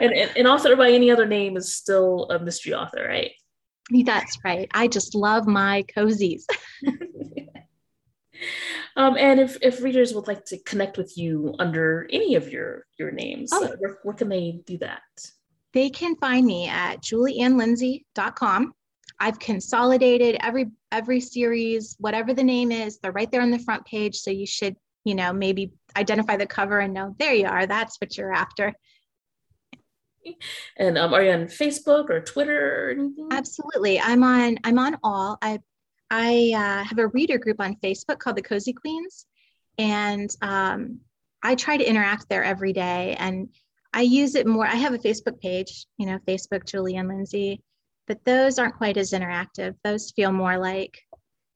and, 0.00 0.12
and 0.14 0.36
an 0.36 0.46
author 0.46 0.74
by 0.76 0.90
any 0.90 1.10
other 1.10 1.26
name 1.26 1.58
is 1.58 1.74
still 1.74 2.24
a 2.30 2.38
mystery 2.38 2.72
author, 2.72 3.06
right? 3.06 3.32
That's 4.04 4.38
right. 4.44 4.68
I 4.72 4.88
just 4.88 5.14
love 5.14 5.46
my 5.46 5.84
cozies. 5.94 6.44
um, 8.96 9.16
and 9.18 9.40
if, 9.40 9.58
if 9.60 9.82
readers 9.82 10.14
would 10.14 10.26
like 10.26 10.44
to 10.46 10.58
connect 10.64 10.96
with 10.96 11.16
you 11.16 11.54
under 11.58 12.08
any 12.10 12.34
of 12.34 12.50
your 12.50 12.86
your 12.98 13.10
names, 13.10 13.50
oh. 13.52 13.64
uh, 13.64 13.76
where, 13.78 13.98
where 14.04 14.14
can 14.14 14.30
they 14.30 14.60
do 14.64 14.78
that? 14.78 15.02
They 15.74 15.90
can 15.90 16.16
find 16.16 16.46
me 16.46 16.66
at 16.66 17.02
julieannelindsey.com 17.02 18.72
I've 19.20 19.38
consolidated 19.38 20.36
every 20.40 20.66
every 20.92 21.20
series, 21.20 21.96
whatever 21.98 22.32
the 22.32 22.44
name 22.44 22.70
is, 22.70 22.98
they're 22.98 23.12
right 23.12 23.30
there 23.30 23.42
on 23.42 23.50
the 23.50 23.58
front 23.58 23.84
page. 23.84 24.16
So 24.16 24.30
you 24.30 24.46
should, 24.46 24.76
you 25.04 25.14
know, 25.14 25.32
maybe 25.32 25.72
identify 25.96 26.36
the 26.36 26.46
cover 26.46 26.78
and 26.78 26.94
know 26.94 27.14
there 27.18 27.34
you 27.34 27.46
are. 27.46 27.66
That's 27.66 28.00
what 28.00 28.16
you're 28.16 28.32
after. 28.32 28.74
And 30.76 30.98
um, 30.98 31.14
are 31.14 31.22
you 31.22 31.32
on 31.32 31.46
Facebook 31.46 32.10
or 32.10 32.20
Twitter 32.20 32.86
or 32.86 32.90
anything? 32.90 33.28
Absolutely, 33.30 33.98
I'm 33.98 34.22
on. 34.22 34.58
I'm 34.64 34.78
on 34.78 34.98
all. 35.02 35.38
I 35.42 35.58
I 36.10 36.52
uh, 36.54 36.84
have 36.84 36.98
a 36.98 37.08
reader 37.08 37.38
group 37.38 37.60
on 37.60 37.76
Facebook 37.76 38.18
called 38.18 38.36
the 38.36 38.42
Cozy 38.42 38.72
Queens, 38.72 39.26
and 39.78 40.30
um, 40.42 41.00
I 41.42 41.54
try 41.54 41.76
to 41.76 41.84
interact 41.84 42.28
there 42.28 42.44
every 42.44 42.72
day. 42.72 43.16
And 43.18 43.48
I 43.92 44.02
use 44.02 44.34
it 44.34 44.46
more. 44.46 44.66
I 44.66 44.74
have 44.74 44.92
a 44.92 44.98
Facebook 44.98 45.40
page, 45.40 45.86
you 45.96 46.06
know, 46.06 46.18
Facebook 46.28 46.66
Julie 46.66 46.96
Anne 46.96 47.08
Lindsey, 47.08 47.62
but 48.08 48.24
those 48.24 48.58
aren't 48.58 48.76
quite 48.76 48.96
as 48.96 49.12
interactive. 49.12 49.74
Those 49.84 50.10
feel 50.10 50.32
more 50.32 50.58
like, 50.58 50.98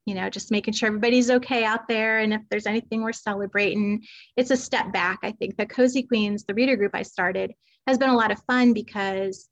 you 0.05 0.13
know, 0.13 0.29
just 0.29 0.51
making 0.51 0.75
sure 0.75 0.87
everybody's 0.87 1.31
okay 1.31 1.63
out 1.65 1.87
there. 1.87 2.19
And 2.19 2.33
if 2.33 2.41
there's 2.49 2.67
anything 2.67 3.01
we're 3.01 3.11
celebrating, 3.11 4.03
it's 4.37 4.51
a 4.51 4.57
step 4.57 4.93
back. 4.93 5.19
I 5.23 5.31
think 5.31 5.57
the 5.57 5.65
Cozy 5.65 6.03
Queens, 6.03 6.45
the 6.45 6.53
reader 6.53 6.75
group 6.75 6.91
I 6.93 7.01
started, 7.01 7.51
has 7.87 7.97
been 7.97 8.09
a 8.09 8.15
lot 8.15 8.31
of 8.31 8.41
fun 8.45 8.73
because 8.73 9.49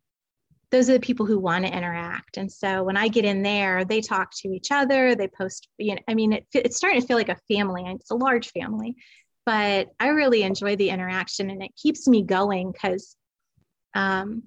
those 0.72 0.90
are 0.90 0.94
the 0.94 1.00
people 1.00 1.26
who 1.26 1.40
want 1.40 1.66
to 1.66 1.76
interact. 1.76 2.38
And 2.38 2.50
so 2.50 2.84
when 2.84 2.96
I 2.96 3.10
get 3.10 3.26
in 3.26 3.42
there, 3.42 3.84
they 3.84 4.00
talk 4.00 4.32
to 4.38 4.50
each 4.50 4.72
other, 4.72 5.16
they 5.16 5.28
post, 5.28 5.68
you 5.78 5.96
know, 5.96 6.02
I 6.08 6.14
mean, 6.14 6.34
it, 6.34 6.46
it's 6.54 6.78
starting 6.78 7.02
to 7.02 7.08
feel 7.08 7.18
like 7.18 7.30
a 7.30 7.54
family 7.54 7.84
it's 7.88 8.12
a 8.12 8.16
large 8.16 8.52
family, 8.52 8.96
but 9.46 9.90
I 10.00 10.10
really 10.10 10.44
enjoy 10.44 10.78
the 10.78 10.90
interaction 10.90 11.50
and 11.50 11.62
it 11.62 11.72
keeps 11.76 12.08
me 12.08 12.24
going 12.24 12.72
because, 12.72 13.18
um, 13.96 14.44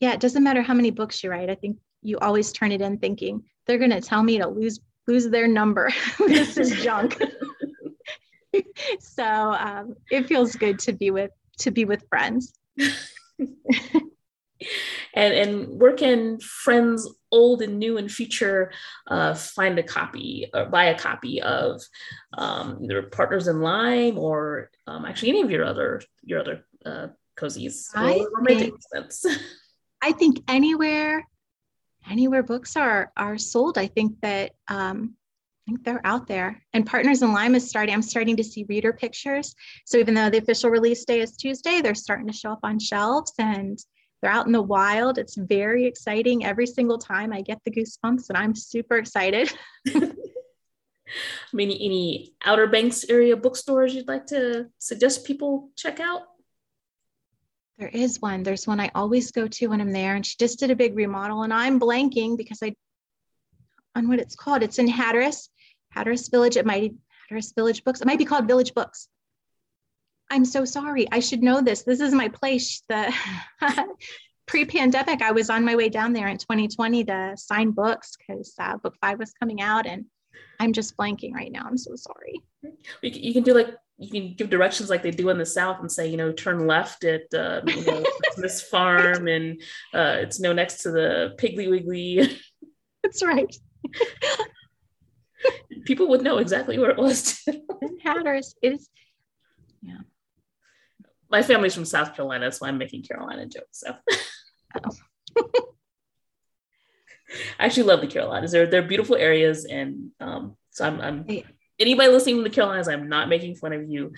yeah, 0.00 0.12
it 0.12 0.20
doesn't 0.20 0.42
matter 0.42 0.62
how 0.62 0.74
many 0.74 0.90
books 0.90 1.22
you 1.22 1.30
write. 1.30 1.50
I 1.50 1.54
think 1.54 1.78
you 2.02 2.18
always 2.18 2.52
turn 2.52 2.72
it 2.72 2.80
in 2.80 2.98
thinking 2.98 3.42
they're 3.66 3.78
going 3.78 3.90
to 3.90 4.00
tell 4.00 4.22
me 4.22 4.38
to 4.38 4.46
lose, 4.46 4.80
lose 5.06 5.28
their 5.28 5.48
number. 5.48 5.90
this 6.26 6.56
is 6.56 6.82
junk. 6.82 7.20
so 9.00 9.24
um, 9.24 9.94
it 10.10 10.26
feels 10.26 10.54
good 10.54 10.78
to 10.80 10.92
be 10.92 11.10
with, 11.10 11.30
to 11.58 11.70
be 11.70 11.84
with 11.84 12.06
friends. 12.08 12.52
and 15.14 15.34
and 15.34 15.80
where 15.80 15.94
can 15.94 16.38
friends 16.40 17.08
old 17.30 17.62
and 17.62 17.78
new 17.78 17.98
and 17.98 18.10
future 18.10 18.72
uh, 19.08 19.34
find 19.34 19.78
a 19.78 19.82
copy 19.82 20.48
or 20.54 20.66
buy 20.66 20.86
a 20.86 20.98
copy 20.98 21.42
of 21.42 21.82
um, 22.38 22.78
either 22.82 23.02
partners 23.02 23.48
in 23.48 23.60
lime 23.60 24.18
or 24.18 24.70
um, 24.86 25.04
actually 25.04 25.30
any 25.30 25.42
of 25.42 25.50
your 25.50 25.64
other 25.64 26.00
your 26.22 26.40
other 26.40 26.64
uh, 26.84 27.08
cozies 27.36 27.88
think, 29.04 29.20
I 30.06 30.12
think 30.12 30.40
anywhere 30.46 31.26
anywhere 32.08 32.44
books 32.44 32.76
are 32.76 33.10
are 33.16 33.36
sold 33.36 33.76
i 33.76 33.88
think 33.88 34.20
that 34.20 34.52
um, 34.68 35.16
I 35.66 35.72
think 35.72 35.84
they're 35.84 36.06
out 36.06 36.28
there. 36.28 36.62
And 36.74 36.86
Partners 36.86 37.22
in 37.22 37.32
Lime 37.32 37.56
is 37.56 37.68
starting. 37.68 37.92
I'm 37.92 38.00
starting 38.02 38.36
to 38.36 38.44
see 38.44 38.64
reader 38.68 38.92
pictures. 38.92 39.52
So 39.84 39.98
even 39.98 40.14
though 40.14 40.30
the 40.30 40.38
official 40.38 40.70
release 40.70 41.04
day 41.04 41.20
is 41.20 41.36
Tuesday, 41.36 41.80
they're 41.80 41.96
starting 41.96 42.28
to 42.28 42.32
show 42.32 42.52
up 42.52 42.60
on 42.62 42.78
shelves 42.78 43.32
and 43.40 43.76
they're 44.22 44.30
out 44.30 44.46
in 44.46 44.52
the 44.52 44.62
wild. 44.62 45.18
It's 45.18 45.34
very 45.34 45.84
exciting. 45.84 46.44
Every 46.44 46.68
single 46.68 46.98
time 46.98 47.32
I 47.32 47.40
get 47.40 47.58
the 47.64 47.72
goosebumps 47.72 48.28
and 48.28 48.38
I'm 48.38 48.54
super 48.54 48.96
excited. 48.96 49.52
I 49.88 50.12
mean, 51.52 51.72
any 51.72 52.34
Outer 52.44 52.68
Banks 52.68 53.04
area 53.08 53.36
bookstores 53.36 53.92
you'd 53.92 54.06
like 54.06 54.26
to 54.26 54.66
suggest 54.78 55.26
people 55.26 55.70
check 55.74 55.98
out? 55.98 56.22
There 57.78 57.88
is 57.88 58.20
one. 58.20 58.42
There's 58.42 58.66
one 58.66 58.80
I 58.80 58.90
always 58.94 59.30
go 59.30 59.46
to 59.46 59.66
when 59.68 59.80
I'm 59.80 59.92
there, 59.92 60.14
and 60.14 60.24
she 60.24 60.36
just 60.38 60.58
did 60.58 60.70
a 60.70 60.76
big 60.76 60.96
remodel, 60.96 61.42
and 61.42 61.52
I'm 61.52 61.78
blanking 61.78 62.36
because 62.36 62.62
I 62.62 62.74
on 63.94 64.08
what 64.08 64.18
it's 64.18 64.34
called. 64.34 64.62
It's 64.62 64.78
in 64.78 64.88
Hatteras, 64.88 65.48
Hatteras 65.90 66.28
Village. 66.28 66.56
It 66.56 66.66
might 66.66 66.80
be 66.80 66.96
Hatteras 67.28 67.52
Village 67.52 67.84
Books. 67.84 68.00
It 68.00 68.06
might 68.06 68.18
be 68.18 68.24
called 68.24 68.46
Village 68.46 68.74
Books. 68.74 69.08
I'm 70.30 70.44
so 70.44 70.64
sorry. 70.64 71.06
I 71.12 71.20
should 71.20 71.42
know 71.42 71.60
this. 71.60 71.82
This 71.82 72.00
is 72.00 72.12
my 72.12 72.28
place. 72.28 72.82
The 73.60 73.86
pre-pandemic, 74.46 75.22
I 75.22 75.32
was 75.32 75.50
on 75.50 75.64
my 75.64 75.74
way 75.74 75.88
down 75.88 76.12
there 76.12 76.28
in 76.28 76.38
2020 76.38 77.02
to 77.06 77.32
sign 77.36 77.72
books 77.72 78.16
because 78.16 78.54
uh, 78.60 78.76
book 78.76 78.94
five 79.00 79.18
was 79.18 79.32
coming 79.32 79.60
out, 79.60 79.86
and 79.86 80.04
I'm 80.60 80.72
just 80.72 80.96
blanking 80.96 81.32
right 81.32 81.52
now. 81.52 81.64
I'm 81.66 81.78
so 81.78 81.94
sorry. 81.96 82.40
You 83.02 83.32
can 83.32 83.42
do 83.42 83.54
like 83.54 83.74
you 83.98 84.10
can 84.10 84.34
give 84.34 84.50
directions 84.50 84.90
like 84.90 85.02
they 85.02 85.10
do 85.10 85.30
in 85.30 85.38
the 85.38 85.46
South 85.46 85.80
and 85.80 85.90
say, 85.90 86.06
you 86.06 86.16
know, 86.16 86.32
turn 86.32 86.66
left 86.66 87.04
at 87.04 87.32
uh, 87.34 87.62
you 87.66 87.84
know, 87.84 88.04
this 88.36 88.62
farm, 88.62 89.28
and 89.28 89.60
uh, 89.94 90.16
it's 90.20 90.38
no 90.40 90.52
next 90.52 90.82
to 90.82 90.90
the 90.90 91.34
Piggly 91.38 91.70
Wiggly. 91.70 92.38
That's 93.02 93.24
right. 93.24 93.54
People 95.84 96.08
would 96.08 96.22
know 96.22 96.38
exactly 96.38 96.78
where 96.78 96.90
it 96.90 96.98
was. 96.98 97.40
in 97.46 97.98
Hatteras, 98.04 98.54
it's 98.62 98.88
yeah 99.82 99.98
my 101.30 101.42
family's 101.42 101.74
from 101.74 101.84
South 101.84 102.14
Carolina, 102.14 102.50
so 102.52 102.66
I'm 102.66 102.78
making 102.78 103.02
Carolina 103.02 103.46
jokes. 103.46 103.82
So 103.84 103.94
I 107.58 107.66
actually 107.66 107.84
love 107.84 108.00
the 108.00 108.06
Carolinas. 108.06 108.52
They're 108.52 108.66
they're 108.66 108.82
beautiful 108.82 109.16
areas, 109.16 109.64
and 109.64 110.10
um, 110.20 110.56
so 110.70 110.86
I'm, 110.86 111.00
I'm 111.00 111.26
anybody 111.78 112.08
listening 112.10 112.36
to 112.36 112.42
the 112.42 112.50
Carolinas, 112.50 112.88
I'm 112.88 113.08
not 113.08 113.28
making 113.28 113.56
fun 113.56 113.72
of 113.72 113.88
you. 113.88 114.12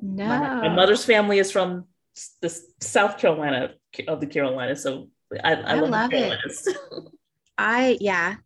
No, 0.00 0.26
my, 0.26 0.68
my 0.68 0.74
mother's 0.74 1.04
family 1.04 1.38
is 1.38 1.50
from 1.50 1.86
the 2.40 2.60
South 2.80 3.18
Carolina 3.18 3.74
of 4.08 4.20
the 4.20 4.26
Carolinas, 4.26 4.82
so 4.82 5.08
I, 5.42 5.54
I, 5.54 5.60
I 5.60 5.74
love, 5.80 5.90
love 5.90 6.10
it. 6.12 6.38
I 7.58 7.98
yeah, 8.00 8.36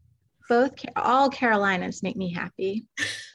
both 0.49 0.73
all 0.97 1.31
Carolinas 1.31 2.03
make 2.03 2.17
me 2.17 2.33
happy. 2.33 2.87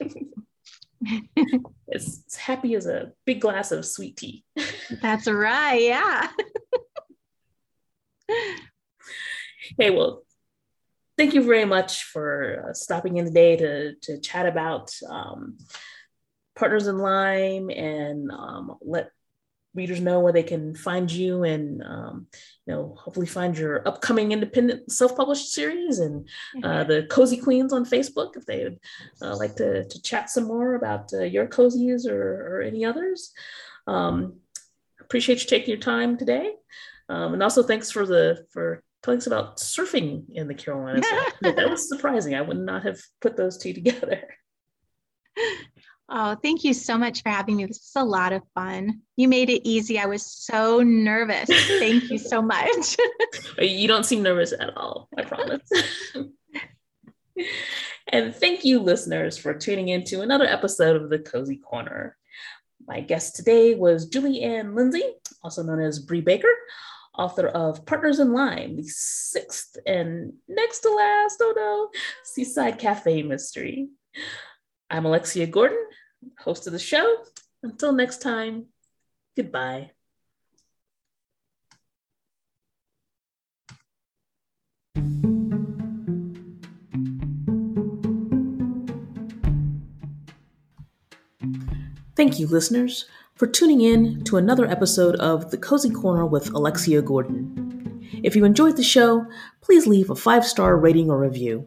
as, 1.92 2.24
as 2.26 2.36
happy 2.36 2.74
as 2.74 2.86
a 2.86 3.12
big 3.24 3.40
glass 3.40 3.72
of 3.72 3.84
sweet 3.86 4.16
tea. 4.16 4.44
That's 5.02 5.26
right. 5.26 5.80
Yeah. 5.80 6.28
hey, 9.78 9.90
well, 9.90 10.22
thank 11.20 11.34
you 11.34 11.42
very 11.42 11.66
much 11.66 12.04
for 12.04 12.64
uh, 12.66 12.72
stopping 12.72 13.18
in 13.18 13.26
today 13.26 13.54
to, 13.54 13.94
to 13.96 14.18
chat 14.20 14.46
about 14.46 14.90
um, 15.06 15.58
Partners 16.56 16.86
in 16.86 16.96
Lime 16.96 17.68
and 17.68 18.30
um, 18.30 18.78
let 18.80 19.10
readers 19.74 20.00
know 20.00 20.20
where 20.20 20.32
they 20.32 20.42
can 20.42 20.74
find 20.74 21.12
you 21.12 21.44
and 21.44 21.82
um, 21.82 22.26
you 22.66 22.72
know 22.72 22.96
hopefully 22.98 23.26
find 23.26 23.58
your 23.58 23.86
upcoming 23.86 24.32
independent 24.32 24.90
self-published 24.90 25.52
series 25.52 25.98
and 25.98 26.26
uh, 26.64 26.84
the 26.84 27.06
cozy 27.10 27.36
queens 27.36 27.72
on 27.74 27.84
facebook 27.84 28.34
if 28.34 28.46
they 28.46 28.64
would 28.64 28.78
uh, 29.20 29.36
like 29.36 29.54
to, 29.56 29.84
to 29.84 30.02
chat 30.02 30.30
some 30.30 30.44
more 30.44 30.74
about 30.74 31.12
uh, 31.12 31.22
your 31.22 31.46
cozies 31.46 32.06
or, 32.06 32.56
or 32.56 32.62
any 32.62 32.82
others. 32.82 33.32
Um, 33.86 34.40
appreciate 35.02 35.42
you 35.42 35.46
taking 35.46 35.68
your 35.68 35.78
time 35.78 36.16
today. 36.16 36.54
Um, 37.10 37.34
and 37.34 37.42
also 37.42 37.62
thanks 37.62 37.90
for 37.90 38.06
the 38.06 38.46
for 38.52 38.82
us 39.08 39.26
about 39.26 39.56
surfing 39.56 40.24
in 40.30 40.46
the 40.48 40.54
carolinas 40.54 41.06
that 41.40 41.70
was 41.70 41.88
surprising 41.88 42.34
i 42.34 42.40
would 42.40 42.58
not 42.58 42.82
have 42.82 43.00
put 43.20 43.36
those 43.36 43.58
two 43.58 43.72
together 43.72 44.22
Oh, 46.12 46.34
thank 46.42 46.64
you 46.64 46.74
so 46.74 46.98
much 46.98 47.22
for 47.22 47.28
having 47.28 47.56
me. 47.56 47.66
This 47.66 47.92
was 47.94 48.02
a 48.02 48.04
lot 48.04 48.32
of 48.32 48.42
fun. 48.52 49.02
You 49.14 49.28
made 49.28 49.48
it 49.48 49.66
easy. 49.66 49.96
I 49.96 50.06
was 50.06 50.26
so 50.26 50.80
nervous. 50.80 51.48
Thank 51.48 52.10
you 52.10 52.18
so 52.18 52.42
much. 52.42 52.96
you 53.58 53.86
don't 53.86 54.04
seem 54.04 54.20
nervous 54.20 54.52
at 54.52 54.76
all, 54.76 55.08
I 55.16 55.22
promise. 55.22 55.70
and 58.08 58.34
thank 58.34 58.64
you, 58.64 58.80
listeners, 58.80 59.38
for 59.38 59.54
tuning 59.54 59.88
in 59.88 60.02
to 60.06 60.22
another 60.22 60.46
episode 60.46 61.00
of 61.00 61.10
the 61.10 61.20
Cozy 61.20 61.58
Corner. 61.58 62.16
My 62.88 63.00
guest 63.00 63.36
today 63.36 63.76
was 63.76 64.06
Julie 64.06 64.42
Anne 64.42 64.74
Lindsey, 64.74 65.04
also 65.44 65.62
known 65.62 65.80
as 65.80 66.00
Bree 66.00 66.22
Baker, 66.22 66.52
author 67.20 67.48
of 67.48 67.84
Partners 67.84 68.18
in 68.18 68.32
Lime, 68.32 68.76
the 68.76 68.88
sixth 68.88 69.76
and 69.86 70.32
next 70.48 70.80
to 70.80 70.88
last, 70.88 71.36
oh 71.42 71.52
no, 71.54 71.90
Seaside 72.24 72.78
Cafe 72.78 73.22
Mystery. 73.22 73.88
I'm 74.88 75.04
Alexia 75.04 75.46
Gordon, 75.46 75.84
host 76.38 76.66
of 76.66 76.72
the 76.72 76.78
show. 76.78 77.18
Until 77.62 77.92
next 77.92 78.22
time, 78.22 78.68
goodbye. 79.36 79.90
Thank 92.16 92.38
you, 92.38 92.46
listeners, 92.46 93.04
for 93.40 93.46
tuning 93.46 93.80
in 93.80 94.22
to 94.22 94.36
another 94.36 94.66
episode 94.66 95.16
of 95.16 95.50
The 95.50 95.56
Cozy 95.56 95.88
Corner 95.88 96.26
with 96.26 96.50
Alexia 96.50 97.00
Gordon. 97.00 98.10
If 98.22 98.36
you 98.36 98.44
enjoyed 98.44 98.76
the 98.76 98.82
show, 98.82 99.24
please 99.62 99.86
leave 99.86 100.10
a 100.10 100.14
five 100.14 100.44
star 100.44 100.76
rating 100.76 101.10
or 101.10 101.18
review. 101.18 101.66